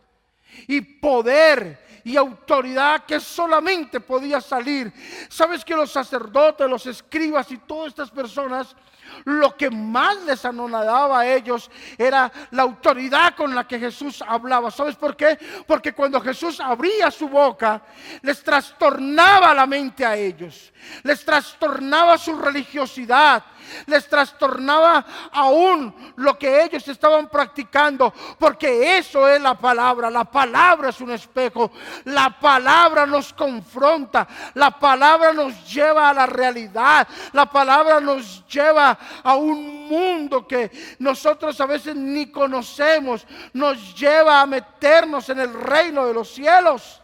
y 0.67 0.81
poder 0.81 1.85
y 2.05 2.17
autoridad 2.17 3.05
que 3.05 3.19
solamente 3.19 4.01
podía 4.01 4.41
salir. 4.41 4.93
Sabes 5.29 5.65
que 5.65 5.75
los 5.75 5.91
sacerdotes, 5.91 6.69
los 6.69 6.87
escribas 6.87 7.51
y 7.51 7.59
todas 7.59 7.89
estas 7.89 8.11
personas 8.11 8.77
lo 9.25 9.57
que 9.57 9.71
más 9.71 10.23
les 10.23 10.45
anonadaba 10.45 11.21
a 11.21 11.27
ellos 11.27 11.71
era 11.97 12.31
la 12.51 12.63
autoridad 12.63 13.35
con 13.35 13.55
la 13.55 13.67
que 13.67 13.79
Jesús 13.79 14.23
hablaba. 14.27 14.71
¿Sabes 14.71 14.97
por 14.97 15.17
qué? 15.17 15.39
Porque 15.67 15.93
cuando 15.93 16.21
Jesús 16.21 16.61
abría 16.61 17.11
su 17.11 17.29
boca, 17.29 17.83
les 18.23 18.43
trastornaba 18.43 19.55
la 19.55 19.67
mente 19.67 20.05
a 20.05 20.17
ellos, 20.17 20.73
les 21.03 21.25
trastornaba 21.25 22.19
su 22.19 22.37
religiosidad, 22.37 23.45
les 23.87 24.09
trastornaba 24.09 25.05
aún 25.33 25.95
lo 26.17 26.39
que 26.39 26.63
ellos 26.65 26.87
estaban 26.89 27.29
practicando, 27.29 28.13
porque 28.39 28.99
eso 28.99 29.29
es 29.29 29.41
la 29.41 29.55
palabra. 29.55 30.11
La 30.11 30.25
palabra 30.25 30.91
es 30.91 31.01
un 31.01 31.11
espejo, 31.11 31.71
la 32.05 32.39
palabra 32.39 33.07
nos 33.07 33.33
confronta, 33.33 34.27
la 34.55 34.71
palabra 34.71 35.33
nos 35.33 35.73
lleva 35.73 36.11
a 36.11 36.15
la 36.15 36.27
realidad, 36.27 37.07
la 37.33 37.47
palabra 37.47 38.01
nos 38.01 38.47
lleva 38.47 38.99
a 39.23 39.35
un 39.35 39.89
mundo 39.89 40.47
que 40.47 40.71
nosotros 40.99 41.61
a 41.61 41.67
veces 41.67 41.95
ni 41.95 42.31
conocemos, 42.31 43.27
nos 43.53 43.95
lleva 43.95 44.41
a 44.41 44.47
meternos 44.47 45.29
en 45.29 45.41
el 45.41 45.53
reino 45.53 46.07
de 46.07 46.15
los 46.15 46.31
cielos. 46.31 47.01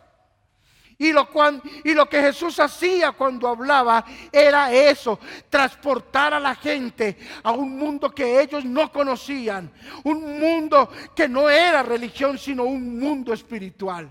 Y 1.00 1.14
lo, 1.14 2.10
que 2.10 2.20
Jesús 2.20 2.60
hacía 2.60 3.12
cuando 3.12 3.48
hablaba 3.48 4.04
era 4.30 4.70
eso, 4.70 5.18
transportar 5.48 6.34
a 6.34 6.38
la 6.38 6.54
gente 6.54 7.16
a 7.42 7.52
un 7.52 7.78
mundo 7.78 8.10
que 8.10 8.42
ellos 8.42 8.66
no 8.66 8.92
conocían, 8.92 9.72
un 10.04 10.38
mundo 10.38 10.90
que 11.16 11.26
no 11.26 11.48
era 11.48 11.82
religión, 11.82 12.36
sino 12.36 12.64
un 12.64 12.98
mundo 12.98 13.32
espiritual. 13.32 14.10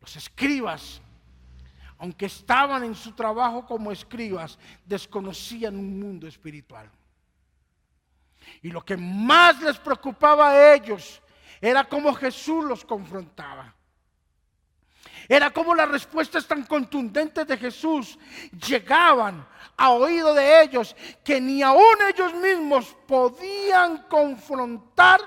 Los 0.00 0.16
escribas 0.16 1.02
aunque 1.98 2.26
estaban 2.26 2.82
en 2.82 2.94
su 2.94 3.12
trabajo 3.12 3.66
como 3.66 3.92
escribas, 3.92 4.58
desconocían 4.86 5.76
un 5.76 6.00
mundo 6.00 6.26
espiritual. 6.26 6.90
Y 8.62 8.70
lo 8.70 8.82
que 8.82 8.96
más 8.96 9.60
les 9.60 9.78
preocupaba 9.78 10.50
a 10.50 10.74
ellos 10.74 11.22
era 11.60 11.84
cómo 11.84 12.12
Jesús 12.14 12.64
los 12.64 12.84
confrontaba. 12.86 13.72
Era 15.32 15.50
como 15.50 15.74
las 15.74 15.88
respuestas 15.88 16.46
tan 16.46 16.66
contundentes 16.66 17.46
de 17.46 17.56
Jesús 17.56 18.18
llegaban 18.68 19.48
a 19.78 19.88
oído 19.88 20.34
de 20.34 20.62
ellos 20.62 20.94
que 21.24 21.40
ni 21.40 21.62
aún 21.62 21.96
ellos 22.06 22.34
mismos 22.34 22.94
podían 23.06 24.02
confrontar 24.08 25.22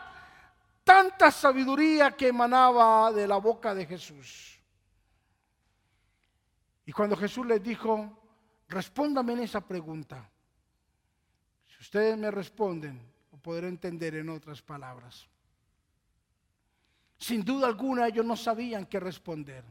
tanta 0.84 1.32
sabiduría 1.32 2.12
que 2.12 2.28
emanaba 2.28 3.12
de 3.12 3.28
la 3.28 3.38
boca 3.38 3.74
de 3.74 3.88
Jesús. 3.88 4.62
Y 6.86 6.92
cuando 6.92 7.18
Jesús 7.18 7.44
les 7.48 7.64
dijo, 7.64 8.08
respóndame 8.68 9.34
en 9.34 9.40
esa 9.40 9.62
pregunta. 9.62 10.30
Si 11.66 11.82
ustedes 11.82 12.16
me 12.16 12.30
responden, 12.30 13.02
lo 13.32 13.40
podré 13.40 13.70
entender 13.70 14.14
en 14.14 14.30
otras 14.30 14.62
palabras. 14.62 15.28
Sin 17.18 17.44
duda 17.44 17.66
alguna 17.66 18.06
ellos 18.06 18.24
no 18.24 18.38
sabían 18.38 18.86
qué 18.86 19.00
responder. 19.00 19.64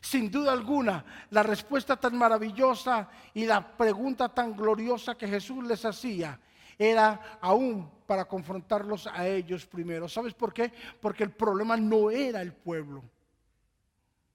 Sin 0.00 0.30
duda 0.30 0.52
alguna, 0.52 1.04
la 1.30 1.42
respuesta 1.42 1.96
tan 1.96 2.16
maravillosa 2.16 3.08
y 3.34 3.44
la 3.44 3.76
pregunta 3.76 4.28
tan 4.28 4.56
gloriosa 4.56 5.16
que 5.16 5.28
Jesús 5.28 5.64
les 5.64 5.84
hacía 5.84 6.38
era 6.78 7.38
aún 7.40 7.90
para 8.06 8.24
confrontarlos 8.24 9.06
a 9.06 9.26
ellos 9.26 9.66
primero. 9.66 10.08
¿Sabes 10.08 10.34
por 10.34 10.52
qué? 10.52 10.72
Porque 11.00 11.24
el 11.24 11.30
problema 11.30 11.76
no 11.76 12.10
era 12.10 12.42
el 12.42 12.52
pueblo. 12.52 13.02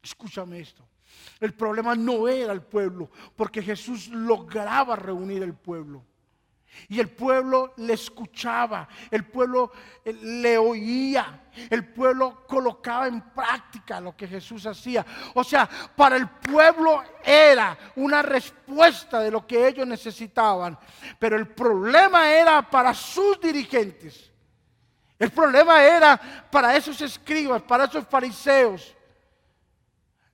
Escúchame 0.02 0.60
esto. 0.60 0.88
El 1.40 1.54
problema 1.54 1.96
no 1.96 2.28
era 2.28 2.54
el 2.54 2.62
pueblo, 2.62 3.10
porque 3.36 3.62
Jesús 3.62 4.08
lograba 4.10 4.96
reunir 4.96 5.44
el 5.44 5.54
pueblo. 5.54 6.04
Y 6.90 7.00
el 7.00 7.10
pueblo 7.10 7.74
le 7.78 7.94
escuchaba, 7.94 8.88
el 9.10 9.26
pueblo 9.26 9.72
eh, 10.06 10.14
le 10.14 10.58
oía, 10.58 11.48
el 11.70 11.88
pueblo 11.94 12.46
colocaba 12.48 13.08
en 13.08 13.22
práctica 13.32 14.00
lo 14.00 14.16
que 14.16 14.28
Jesús 14.28 14.66
hacía. 14.66 15.06
O 15.34 15.44
sea, 15.44 15.68
para 15.96 16.16
el 16.16 16.30
pueblo 16.30 17.04
era 17.24 17.78
una 17.96 18.22
respuesta 18.22 19.20
de 19.20 19.32
lo 19.32 19.46
que 19.46 19.68
ellos 19.68 19.88
necesitaban. 19.88 20.78
Pero 21.20 21.36
el 21.36 21.48
problema 21.48 22.30
era 22.32 22.62
para 22.70 22.94
sus 22.94 23.40
dirigentes. 23.42 24.32
El 25.20 25.32
problema 25.32 25.84
era 25.84 26.20
para 26.52 26.76
esos 26.76 27.02
escribas, 27.02 27.62
para 27.64 27.86
esos 27.86 28.06
fariseos. 28.08 28.96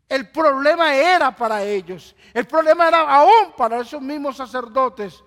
El 0.10 0.30
problema 0.30 0.94
era 0.94 1.36
para 1.36 1.64
ellos. 1.64 2.16
El 2.34 2.46
problema 2.46 2.88
era 2.88 3.00
aún 3.00 3.54
para 3.58 3.80
esos 3.80 4.02
mismos 4.02 4.38
sacerdotes. 4.38 5.24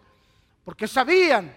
Porque 0.67 0.89
sabían 0.89 1.55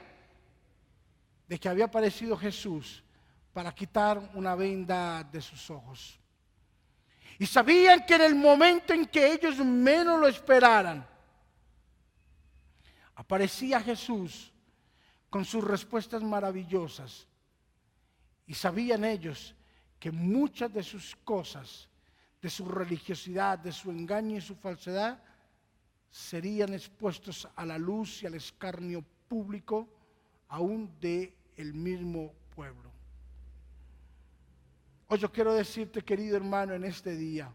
de 1.48 1.60
que 1.60 1.68
había 1.68 1.86
aparecido 1.86 2.38
Jesús 2.38 3.04
para 3.52 3.74
quitar 3.74 4.20
una 4.36 4.54
venda 4.54 5.24
de 5.24 5.42
sus 5.42 5.68
ojos. 5.72 6.20
Y 7.40 7.48
sabían 7.48 8.06
que 8.06 8.14
en 8.14 8.22
el 8.22 8.36
momento 8.36 8.94
en 8.94 9.08
que 9.08 9.34
ellos 9.34 9.58
menos 9.58 10.20
lo 10.20 10.28
esperaran, 10.28 11.08
aparecía 13.16 13.82
Jesús 13.82 14.54
con 15.28 15.44
sus 15.44 15.64
respuestas 15.64 16.22
maravillosas. 16.22 17.28
Y 18.46 18.54
sabían 18.54 19.06
ellos 19.06 19.56
que 20.00 20.12
muchas 20.12 20.72
de 20.72 20.84
sus 20.84 21.16
cosas 21.24 21.90
de 22.40 22.50
su 22.52 22.64
religiosidad, 22.70 23.58
de 23.58 23.72
su 23.72 23.90
engaño 23.90 24.38
y 24.38 24.42
su 24.42 24.56
falsedad, 24.56 25.20
serían 26.10 26.74
expuestos 26.74 27.48
a 27.56 27.66
la 27.66 27.78
luz 27.78 28.24
y 28.24 28.26
al 28.26 28.36
escarnio 28.36 29.04
público 29.28 29.88
aún 30.48 30.92
de 31.00 31.36
el 31.56 31.74
mismo 31.74 32.34
pueblo. 32.56 32.92
Hoy 35.08 35.20
yo 35.20 35.32
quiero 35.32 35.54
decirte, 35.54 36.02
querido 36.02 36.38
hermano, 36.38 36.74
en 36.74 36.84
este 36.84 37.16
día, 37.16 37.52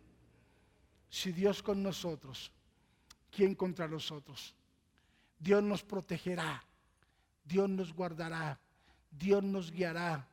si 1.09 1.33
Dios 1.33 1.63
con 1.63 1.83
nosotros, 1.83 2.51
¿quién 3.31 3.55
contra 3.55 3.87
nosotros? 3.87 4.55
Dios 5.39 5.63
nos 5.63 5.83
protegerá, 5.83 6.65
Dios 7.45 7.69
nos 7.69 7.93
guardará, 7.93 8.59
Dios 9.11 9.43
nos 9.43 9.71
guiará, 9.71 10.27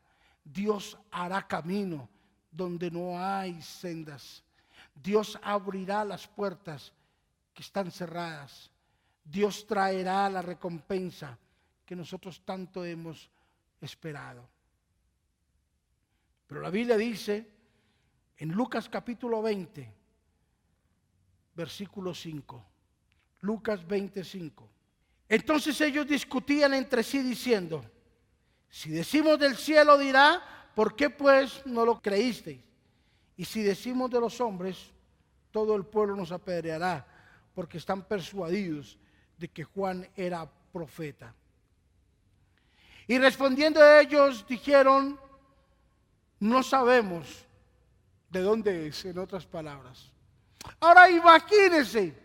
Dios 0.43 0.97
hará 1.11 1.47
camino 1.47 2.09
donde 2.51 2.89
no 2.89 3.19
hay 3.19 3.61
sendas. 3.61 4.43
Dios 4.95 5.39
abrirá 5.41 6.03
las 6.03 6.27
puertas 6.27 6.91
que 7.53 7.61
están 7.61 7.91
cerradas. 7.91 8.71
Dios 9.23 9.65
traerá 9.67 10.29
la 10.29 10.41
recompensa 10.41 11.37
que 11.85 11.95
nosotros 11.95 12.41
tanto 12.45 12.83
hemos 12.85 13.29
esperado. 13.79 14.47
Pero 16.47 16.61
la 16.61 16.69
Biblia 16.69 16.97
dice 16.97 17.47
en 18.37 18.51
Lucas 18.51 18.89
capítulo 18.89 19.41
20, 19.41 19.93
versículo 21.55 22.13
5. 22.13 22.65
Lucas 23.41 23.85
25. 23.87 24.69
Entonces 25.29 25.79
ellos 25.81 26.07
discutían 26.07 26.73
entre 26.73 27.03
sí 27.03 27.19
diciendo, 27.19 27.83
si 28.69 28.89
decimos 28.89 29.39
del 29.39 29.55
cielo 29.55 29.97
dirá, 29.97 30.41
¿por 30.75 30.95
qué 30.95 31.09
pues 31.09 31.65
no 31.65 31.85
lo 31.85 32.01
creísteis? 32.01 32.61
Y 33.37 33.45
si 33.45 33.63
decimos 33.63 34.09
de 34.11 34.19
los 34.19 34.39
hombres, 34.41 34.91
todo 35.51 35.75
el 35.75 35.85
pueblo 35.85 36.15
nos 36.15 36.31
apedreará, 36.31 37.05
porque 37.53 37.77
están 37.77 38.03
persuadidos 38.03 38.97
de 39.37 39.47
que 39.47 39.63
Juan 39.63 40.07
era 40.15 40.49
profeta. 40.71 41.33
Y 43.07 43.17
respondiendo 43.17 43.81
a 43.81 44.01
ellos 44.01 44.45
dijeron, 44.47 45.19
no 46.39 46.63
sabemos 46.63 47.45
de 48.29 48.41
dónde 48.41 48.87
es, 48.87 49.05
en 49.05 49.17
otras 49.19 49.45
palabras. 49.45 50.11
Ahora 50.79 51.09
imagínense 51.09 52.15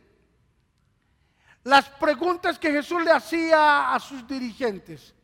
las 1.65 1.89
preguntas 1.89 2.59
que 2.59 2.71
Jesús 2.71 3.03
le 3.03 3.11
hacía 3.11 3.93
a 3.93 3.99
sus 3.99 4.27
dirigentes, 4.27 5.15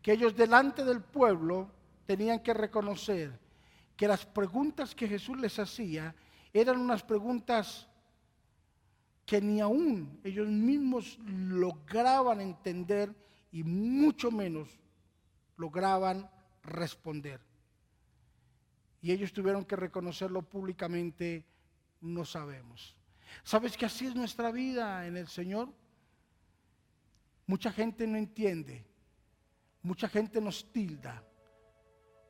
que 0.00 0.12
ellos 0.12 0.34
delante 0.34 0.84
del 0.84 1.00
pueblo 1.00 1.70
tenían 2.04 2.40
que 2.40 2.52
reconocer 2.52 3.38
que 3.96 4.08
las 4.08 4.26
preguntas 4.26 4.94
que 4.94 5.06
Jesús 5.06 5.38
les 5.38 5.58
hacía 5.60 6.14
eran 6.52 6.80
unas 6.80 7.04
preguntas 7.04 7.86
que 9.32 9.40
ni 9.40 9.62
aún 9.62 10.20
ellos 10.24 10.46
mismos 10.46 11.18
lograban 11.24 12.42
entender 12.42 13.14
y 13.50 13.64
mucho 13.64 14.30
menos 14.30 14.68
lograban 15.56 16.30
responder. 16.62 17.40
Y 19.00 19.10
ellos 19.10 19.32
tuvieron 19.32 19.64
que 19.64 19.74
reconocerlo 19.74 20.42
públicamente, 20.42 21.46
no 22.02 22.26
sabemos. 22.26 22.94
¿Sabes 23.42 23.74
que 23.74 23.86
así 23.86 24.04
es 24.04 24.14
nuestra 24.14 24.50
vida 24.50 25.06
en 25.06 25.16
el 25.16 25.28
Señor? 25.28 25.72
Mucha 27.46 27.72
gente 27.72 28.06
no 28.06 28.18
entiende, 28.18 28.84
mucha 29.80 30.10
gente 30.10 30.42
nos 30.42 30.70
tilda, 30.70 31.24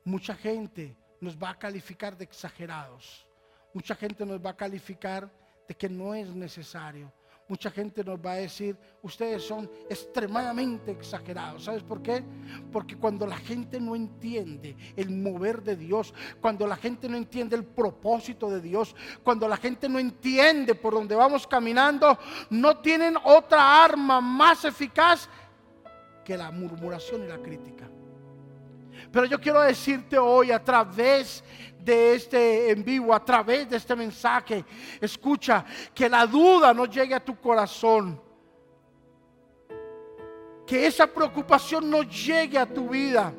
mucha 0.05 0.37
gente 0.37 0.97
nos 1.21 1.37
va 1.37 1.51
a 1.51 1.59
calificar 1.59 2.17
de 2.17 2.23
exagerados, 2.23 3.27
mucha 3.75 3.97
gente 3.97 4.25
nos 4.25 4.41
va 4.41 4.51
a 4.51 4.57
calificar 4.57 5.42
de 5.73 5.77
que 5.79 5.89
no 5.89 6.15
es 6.15 6.29
necesario. 6.35 7.11
Mucha 7.49 7.71
gente 7.71 8.05
nos 8.05 8.19
va 8.19 8.33
a 8.33 8.37
decir, 8.37 8.77
ustedes 9.01 9.43
son 9.43 9.71
extremadamente 9.89 10.93
exagerados. 10.93 11.65
¿Sabes 11.65 11.83
por 11.83 12.03
qué? 12.03 12.23
Porque 12.71 12.99
cuando 12.99 13.27
la 13.27 13.39
gente 13.39 13.81
no 13.81 13.97
entiende 13.97 14.77
el 14.97 15.09
mover 15.11 15.63
de 15.63 15.77
Dios, 15.77 16.13
cuando 16.43 16.67
la 16.67 16.77
gente 16.77 17.09
no 17.09 17.17
entiende 17.17 17.57
el 17.57 17.65
propósito 17.65 18.51
de 18.51 18.61
Dios, 18.61 18.95
cuando 19.25 19.49
la 19.49 19.57
gente 19.57 19.89
no 19.89 19.99
entiende 19.99 20.75
por 20.75 20.93
dónde 20.93 21.15
vamos 21.15 21.47
caminando, 21.47 22.19
no 22.51 22.77
tienen 22.79 23.17
otra 23.25 23.83
arma 23.83 24.21
más 24.21 24.67
eficaz 24.67 25.27
que 26.23 26.37
la 26.37 26.51
murmuración 26.51 27.25
y 27.25 27.29
la 27.29 27.39
crítica. 27.39 27.89
Pero 29.13 29.27
yo 29.27 29.39
quiero 29.39 29.61
decirte 29.61 30.19
hoy 30.19 30.51
a 30.51 30.65
través 30.65 31.45
de 31.79 32.15
este 32.15 32.71
en 32.71 32.83
vivo, 32.83 33.15
a 33.15 33.23
través 33.23 33.69
de 33.69 33.77
este 33.77 33.95
mensaje, 33.95 34.65
escucha, 35.01 35.65
que 35.95 36.09
la 36.09 36.27
duda 36.27 36.73
no 36.73 36.87
llegue 36.87 37.15
a 37.15 37.25
tu 37.25 37.39
corazón. 37.39 38.21
Que 40.67 40.87
esa 40.87 41.07
preocupación 41.07 41.91
no 41.91 42.03
llegue 42.03 42.59
a 42.59 42.67
tu 42.67 42.89
vida. 42.89 43.35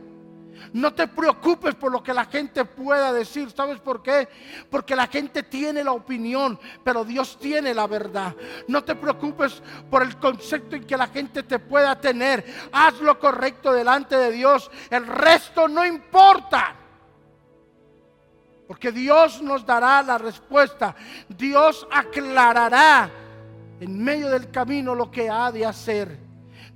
No 0.74 0.94
te 0.94 1.08
preocupes 1.08 1.76
por 1.76 1.92
lo 1.92 2.02
que 2.02 2.14
la 2.14 2.26
gente 2.26 2.66
pueda 2.66 3.12
decir. 3.14 3.52
¿Sabes 3.52 3.80
por 3.80 4.02
qué? 4.02 4.28
Porque 4.70 4.96
la 4.96 5.08
gente 5.08 5.44
tiene 5.44 5.84
la 5.84 5.92
opinión, 5.92 6.60
pero 6.84 7.04
Dios 7.04 7.38
tiene 7.40 7.74
la 7.74 7.88
verdad. 7.88 8.36
No 8.68 8.84
te 8.84 8.96
preocupes 8.96 9.62
por 9.90 10.04
el 10.04 10.18
concepto 10.18 10.76
en 10.76 10.86
que 10.86 10.98
la 10.98 11.08
gente 11.08 11.44
te 11.44 11.60
pueda 11.60 12.00
tener. 12.00 12.46
Haz 12.72 13.00
lo 13.02 13.20
correcto 13.20 13.74
delante 13.74 14.16
de 14.16 14.32
Dios. 14.32 14.70
El 14.90 15.06
resto 15.08 15.68
no 15.68 15.86
importa. 15.86 16.76
Porque 18.68 18.92
Dios 18.92 19.42
nos 19.42 19.66
dará 19.66 20.02
la 20.02 20.18
respuesta. 20.18 20.96
Dios 21.28 21.88
aclarará 21.92 23.10
en 23.80 24.04
medio 24.04 24.30
del 24.30 24.50
camino 24.50 24.96
lo 24.96 25.12
que 25.12 25.30
ha 25.30 25.52
de 25.52 25.66
hacer. 25.66 26.33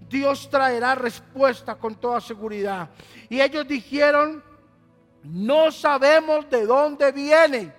Dios 0.10 0.50
traerá 0.50 0.96
respuesta 0.96 1.76
con 1.76 1.96
toda 1.96 2.22
seguridad. 2.22 2.90
Y 3.30 3.42
ellos 3.42 3.68
dijeron, 3.68 4.44
no 5.24 5.72
sabemos 5.72 6.50
de 6.50 6.66
dónde 6.66 7.12
viene. 7.12 7.74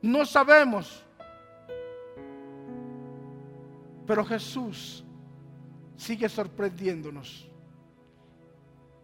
No 0.00 0.24
sabemos. 0.24 1.04
Pero 4.06 4.24
Jesús 4.24 5.04
sigue 5.96 6.28
sorprendiéndonos. 6.28 7.48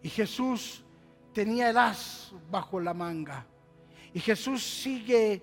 Y 0.02 0.08
Jesús 0.08 0.82
tenía 1.32 1.70
el 1.70 1.76
as 1.76 2.32
bajo 2.50 2.80
la 2.80 2.94
manga. 2.94 3.46
Y 4.14 4.20
Jesús 4.20 4.62
sigue 4.62 5.42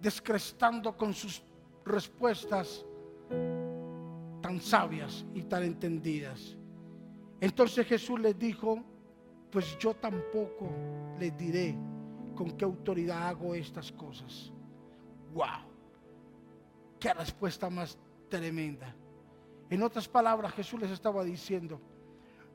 descrestando 0.00 0.96
con 0.96 1.12
sus 1.12 1.42
respuestas 1.84 2.84
tan 4.52 4.60
sabias 4.60 5.24
y 5.34 5.42
tan 5.44 5.62
entendidas. 5.62 6.58
Entonces 7.40 7.86
Jesús 7.86 8.20
les 8.20 8.38
dijo, 8.38 8.84
pues 9.50 9.78
yo 9.78 9.94
tampoco 9.94 10.68
les 11.18 11.34
diré 11.38 11.74
con 12.34 12.50
qué 12.50 12.66
autoridad 12.66 13.28
hago 13.28 13.54
estas 13.54 13.90
cosas. 13.92 14.52
¡Wow! 15.32 15.70
¡Qué 17.00 17.14
respuesta 17.14 17.70
más 17.70 17.98
tremenda! 18.28 18.94
En 19.70 19.82
otras 19.82 20.06
palabras, 20.06 20.52
Jesús 20.52 20.78
les 20.80 20.90
estaba 20.90 21.24
diciendo, 21.24 21.80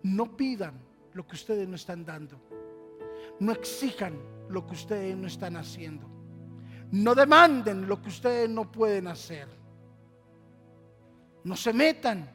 no 0.03 0.37
pidan 0.37 0.79
lo 1.13 1.25
que 1.25 1.35
ustedes 1.35 1.67
no 1.67 1.75
están 1.75 2.05
dando. 2.05 2.39
No 3.39 3.51
exijan 3.53 4.19
lo 4.49 4.67
que 4.67 4.73
ustedes 4.73 5.17
no 5.17 5.25
están 5.25 5.55
haciendo. 5.55 6.07
No 6.91 7.15
demanden 7.15 7.87
lo 7.87 7.99
que 7.99 8.09
ustedes 8.09 8.47
no 8.47 8.71
pueden 8.71 9.07
hacer. 9.07 9.47
No 11.47 11.55
se 11.55 11.71
metan 11.71 12.29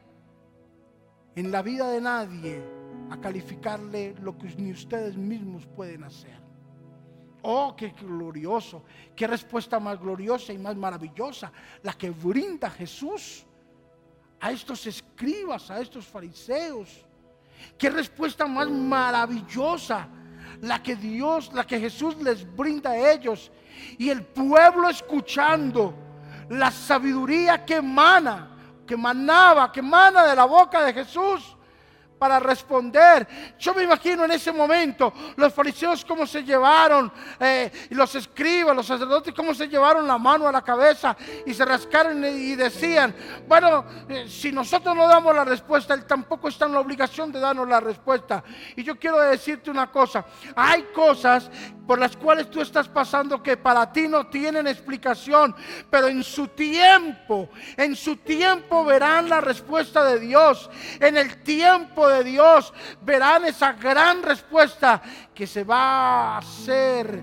en 1.36 1.50
la 1.50 1.60
vida 1.60 1.90
de 1.90 2.00
nadie 2.00 2.64
a 3.10 3.20
calificarle 3.20 4.14
lo 4.22 4.38
que 4.38 4.46
ni 4.56 4.72
ustedes 4.72 5.18
mismos 5.18 5.66
pueden 5.66 6.04
hacer. 6.04 6.40
Oh, 7.42 7.76
qué 7.76 7.90
glorioso, 7.90 8.84
qué 9.14 9.26
respuesta 9.26 9.78
más 9.78 10.00
gloriosa 10.00 10.54
y 10.54 10.58
más 10.58 10.76
maravillosa 10.76 11.52
la 11.82 11.92
que 11.92 12.08
brinda 12.08 12.70
Jesús 12.70 13.44
a 14.40 14.50
estos 14.50 14.86
escribas, 14.86 15.70
a 15.70 15.78
estos 15.78 16.06
fariseos. 16.06 17.04
Qué 17.76 17.90
respuesta 17.90 18.46
más 18.46 18.70
maravillosa 18.70 20.08
la 20.62 20.82
que 20.82 20.96
Dios, 20.96 21.52
la 21.52 21.66
que 21.66 21.78
Jesús 21.78 22.16
les 22.16 22.50
brinda 22.56 22.92
a 22.92 23.12
ellos. 23.12 23.52
Y 23.98 24.08
el 24.08 24.24
pueblo 24.24 24.88
escuchando 24.88 25.94
la 26.48 26.70
sabiduría 26.70 27.62
que 27.62 27.76
emana, 27.76 28.51
que 28.86 28.96
manaba, 28.96 29.70
que 29.70 29.80
emana 29.80 30.26
de 30.26 30.36
la 30.36 30.44
boca 30.44 30.84
de 30.84 30.92
Jesús 30.92 31.56
para 32.22 32.38
responder. 32.38 33.26
Yo 33.58 33.74
me 33.74 33.82
imagino 33.82 34.24
en 34.24 34.30
ese 34.30 34.52
momento 34.52 35.12
los 35.34 35.52
fariseos 35.52 36.04
cómo 36.04 36.24
se 36.24 36.44
llevaron, 36.44 37.12
eh, 37.40 37.88
y 37.90 37.96
los 37.96 38.14
escribas, 38.14 38.76
los 38.76 38.86
sacerdotes, 38.86 39.34
cómo 39.34 39.52
se 39.52 39.66
llevaron 39.66 40.06
la 40.06 40.18
mano 40.18 40.46
a 40.46 40.52
la 40.52 40.62
cabeza 40.62 41.16
y 41.44 41.52
se 41.52 41.64
rascaron 41.64 42.24
y 42.24 42.54
decían, 42.54 43.12
bueno, 43.48 43.84
eh, 44.08 44.26
si 44.28 44.52
nosotros 44.52 44.94
no 44.94 45.08
damos 45.08 45.34
la 45.34 45.44
respuesta, 45.44 45.94
Él 45.94 46.04
tampoco 46.04 46.46
está 46.46 46.66
en 46.66 46.74
la 46.74 46.78
obligación 46.78 47.32
de 47.32 47.40
darnos 47.40 47.68
la 47.68 47.80
respuesta. 47.80 48.44
Y 48.76 48.84
yo 48.84 48.96
quiero 49.00 49.18
decirte 49.18 49.72
una 49.72 49.90
cosa, 49.90 50.24
hay 50.54 50.84
cosas 50.94 51.50
por 51.86 51.98
las 51.98 52.16
cuales 52.16 52.50
tú 52.50 52.60
estás 52.60 52.88
pasando 52.88 53.42
que 53.42 53.56
para 53.56 53.90
ti 53.92 54.08
no 54.08 54.26
tienen 54.28 54.66
explicación, 54.66 55.54
pero 55.90 56.08
en 56.08 56.22
su 56.22 56.48
tiempo, 56.48 57.48
en 57.76 57.96
su 57.96 58.16
tiempo 58.16 58.84
verán 58.84 59.28
la 59.28 59.40
respuesta 59.40 60.04
de 60.04 60.20
Dios, 60.20 60.70
en 61.00 61.16
el 61.16 61.42
tiempo 61.42 62.08
de 62.08 62.24
Dios 62.24 62.72
verán 63.02 63.44
esa 63.44 63.72
gran 63.72 64.22
respuesta 64.22 65.02
que 65.34 65.46
se 65.46 65.64
va 65.64 66.34
a 66.34 66.38
hacer 66.38 67.22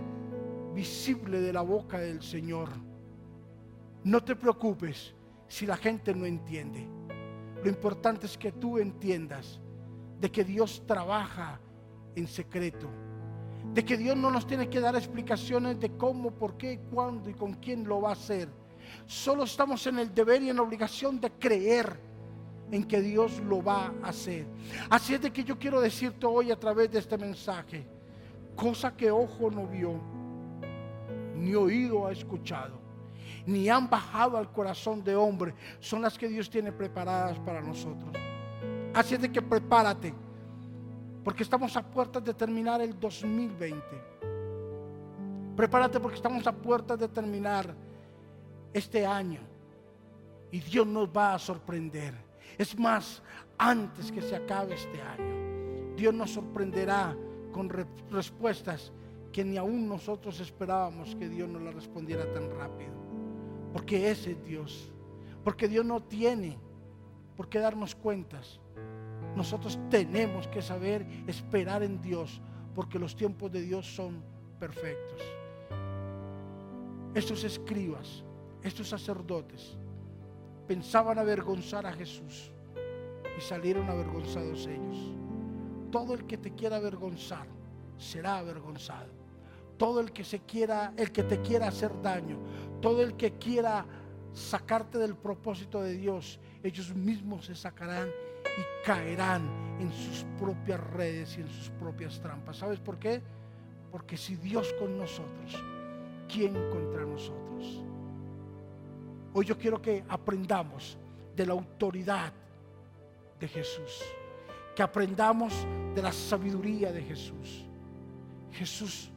visible 0.73 1.39
de 1.41 1.53
la 1.53 1.61
boca 1.61 1.99
del 1.99 2.21
Señor. 2.21 2.69
No 4.03 4.23
te 4.23 4.35
preocupes 4.35 5.13
si 5.47 5.65
la 5.65 5.77
gente 5.77 6.13
no 6.13 6.25
entiende. 6.25 6.87
Lo 7.63 7.69
importante 7.69 8.25
es 8.25 8.37
que 8.37 8.51
tú 8.51 8.77
entiendas 8.77 9.59
de 10.19 10.31
que 10.31 10.43
Dios 10.43 10.83
trabaja 10.85 11.59
en 12.15 12.27
secreto 12.27 12.89
de 13.73 13.85
que 13.85 13.97
Dios 13.97 14.17
no 14.17 14.31
nos 14.31 14.47
tiene 14.47 14.69
que 14.69 14.79
dar 14.79 14.95
explicaciones 14.95 15.79
de 15.79 15.91
cómo, 15.91 16.31
por 16.31 16.57
qué, 16.57 16.79
cuándo 16.91 17.29
y 17.29 17.33
con 17.33 17.53
quién 17.53 17.87
lo 17.87 18.01
va 18.01 18.09
a 18.09 18.13
hacer. 18.13 18.49
Solo 19.05 19.43
estamos 19.43 19.85
en 19.87 19.99
el 19.99 20.13
deber 20.13 20.41
y 20.41 20.49
en 20.49 20.55
la 20.55 20.63
obligación 20.63 21.19
de 21.19 21.31
creer 21.31 21.99
en 22.71 22.83
que 22.83 23.01
Dios 23.01 23.39
lo 23.39 23.63
va 23.63 23.93
a 24.03 24.09
hacer. 24.09 24.45
Así 24.89 25.13
es 25.13 25.21
de 25.21 25.31
que 25.31 25.43
yo 25.43 25.57
quiero 25.57 25.81
decirte 25.81 26.25
hoy 26.25 26.51
a 26.51 26.59
través 26.59 26.91
de 26.91 26.99
este 26.99 27.17
mensaje, 27.17 27.85
cosa 28.55 28.95
que 28.95 29.11
ojo 29.11 29.49
no 29.51 29.67
vio, 29.67 29.99
ni 31.35 31.53
oído 31.55 32.07
ha 32.07 32.11
escuchado, 32.11 32.79
ni 33.45 33.69
han 33.69 33.89
bajado 33.89 34.37
al 34.37 34.51
corazón 34.51 35.03
de 35.03 35.15
hombre, 35.15 35.53
son 35.79 36.01
las 36.01 36.17
que 36.17 36.27
Dios 36.27 36.49
tiene 36.49 36.71
preparadas 36.71 37.39
para 37.39 37.61
nosotros. 37.61 38.11
Así 38.93 39.15
es 39.15 39.21
de 39.21 39.31
que 39.31 39.41
prepárate 39.41 40.13
porque 41.29 41.43
estamos 41.43 41.77
a 41.77 41.83
puertas 41.83 42.23
de 42.23 42.33
terminar 42.33 42.81
el 42.81 42.99
2020. 42.99 43.83
Prepárate 45.55 45.99
porque 45.99 46.15
estamos 46.15 46.47
a 46.47 46.51
puertas 46.51 46.97
de 46.97 47.07
terminar 47.07 47.71
este 48.73 49.05
año. 49.05 49.39
Y 50.51 50.59
Dios 50.59 50.87
nos 50.87 51.07
va 51.07 51.35
a 51.35 51.37
sorprender. 51.37 52.15
Es 52.57 52.75
más, 52.79 53.21
antes 53.59 54.11
que 54.11 54.23
se 54.23 54.35
acabe 54.35 54.73
este 54.73 54.99
año, 54.99 55.93
Dios 55.95 56.15
nos 56.15 56.31
sorprenderá 56.31 57.15
con 57.51 57.69
respuestas 58.09 58.91
que 59.31 59.45
ni 59.45 59.57
aún 59.57 59.87
nosotros 59.87 60.39
esperábamos 60.39 61.15
que 61.15 61.29
Dios 61.29 61.47
nos 61.47 61.61
las 61.61 61.75
respondiera 61.75 62.23
tan 62.33 62.49
rápido. 62.49 62.93
Porque 63.71 64.09
ese 64.09 64.31
es 64.31 64.43
Dios. 64.45 64.91
Porque 65.43 65.67
Dios 65.67 65.85
no 65.85 66.01
tiene 66.01 66.57
por 67.37 67.49
qué 67.49 67.59
darnos 67.59 67.93
cuentas 67.93 68.59
nosotros 69.39 69.79
tenemos 69.89 70.49
que 70.49 70.61
saber 70.61 71.07
esperar 71.25 71.81
en 71.81 72.01
Dios, 72.01 72.41
porque 72.75 72.99
los 72.99 73.15
tiempos 73.15 73.49
de 73.49 73.61
Dios 73.61 73.87
son 73.87 74.21
perfectos. 74.59 75.21
Estos 77.15 77.45
escribas, 77.45 78.25
estos 78.63 78.89
sacerdotes, 78.89 79.77
pensaban 80.67 81.17
avergonzar 81.17 81.85
a 81.85 81.93
Jesús 81.93 82.51
y 83.37 83.39
salieron 83.39 83.89
avergonzados 83.89 84.67
ellos. 84.67 85.13
Todo 85.89 86.15
el 86.15 86.25
que 86.27 86.37
te 86.37 86.53
quiera 86.53 86.75
avergonzar 86.75 87.47
será 87.97 88.39
avergonzado. 88.39 89.07
Todo 89.77 90.01
el 90.01 90.11
que 90.11 90.25
se 90.25 90.39
quiera, 90.39 90.91
el 90.97 91.13
que 91.13 91.23
te 91.23 91.39
quiera 91.39 91.69
hacer 91.69 91.93
daño, 92.01 92.37
todo 92.81 93.01
el 93.01 93.15
que 93.15 93.31
quiera 93.35 93.85
sacarte 94.33 94.97
del 94.97 95.15
propósito 95.15 95.81
de 95.81 95.93
Dios, 95.93 96.41
ellos 96.61 96.93
mismos 96.93 97.45
se 97.45 97.55
sacarán 97.55 98.09
y 98.45 98.85
caerán 98.85 99.43
en 99.79 99.91
sus 99.91 100.25
propias 100.39 100.79
redes 100.91 101.37
y 101.37 101.41
en 101.41 101.47
sus 101.47 101.69
propias 101.71 102.19
trampas. 102.19 102.57
¿Sabes 102.57 102.79
por 102.79 102.97
qué? 102.97 103.21
Porque 103.91 104.17
si 104.17 104.35
Dios 104.35 104.73
con 104.79 104.97
nosotros, 104.97 105.63
¿quién 106.31 106.53
contra 106.69 107.05
nosotros? 107.05 107.83
Hoy 109.33 109.45
yo 109.45 109.57
quiero 109.57 109.81
que 109.81 110.03
aprendamos 110.07 110.97
de 111.35 111.45
la 111.45 111.53
autoridad 111.53 112.33
de 113.39 113.47
Jesús, 113.47 114.03
que 114.75 114.83
aprendamos 114.83 115.53
de 115.95 116.01
la 116.01 116.11
sabiduría 116.11 116.91
de 116.91 117.01
Jesús. 117.01 117.65
Jesús 118.51 119.09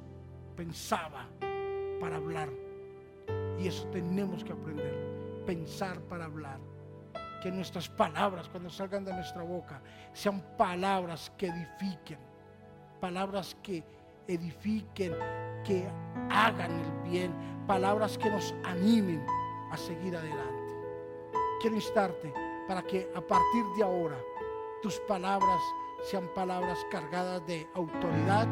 pensaba 0.57 1.27
para 2.01 2.17
hablar 2.17 2.51
y 3.59 3.67
eso 3.67 3.87
tenemos 3.89 4.45
que 4.45 4.53
aprender, 4.53 5.43
pensar 5.47 6.01
para 6.03 6.27
hablar. 6.27 6.61
Que 7.43 7.51
nuestras 7.51 7.89
palabras 7.89 8.49
cuando 8.49 8.71
salgan 8.71 9.05
de 9.05 9.13
nuestra 9.13 9.43
boca 9.43 9.83
sean 10.13 10.41
palabras 10.57 11.33
que 11.37 11.49
edifiquen, 11.49 12.19
palabras 13.01 13.57
que 13.63 13.83
edifiquen, 14.29 15.13
que 15.65 15.89
hagan 16.31 16.71
el 16.71 17.11
bien, 17.11 17.35
palabras 17.67 18.17
que 18.17 18.31
nos 18.31 18.55
animen 18.65 19.27
a 19.73 19.77
seguir 19.77 20.17
adelante. 20.17 20.75
Quiero 21.61 21.75
instarte 21.77 22.33
para 22.69 22.83
que 22.83 23.11
a 23.15 23.21
partir 23.21 23.65
de 23.77 23.83
ahora 23.83 24.19
tus 24.81 25.01
palabras 25.01 25.61
sean 26.03 26.29
palabras 26.35 26.79
cargadas 26.91 27.45
de 27.47 27.69
autoridad 27.75 28.47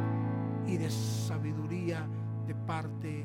y 0.66 0.76
de 0.76 0.90
sabiduría 0.90 2.06
de 2.46 2.54
parte 2.54 3.19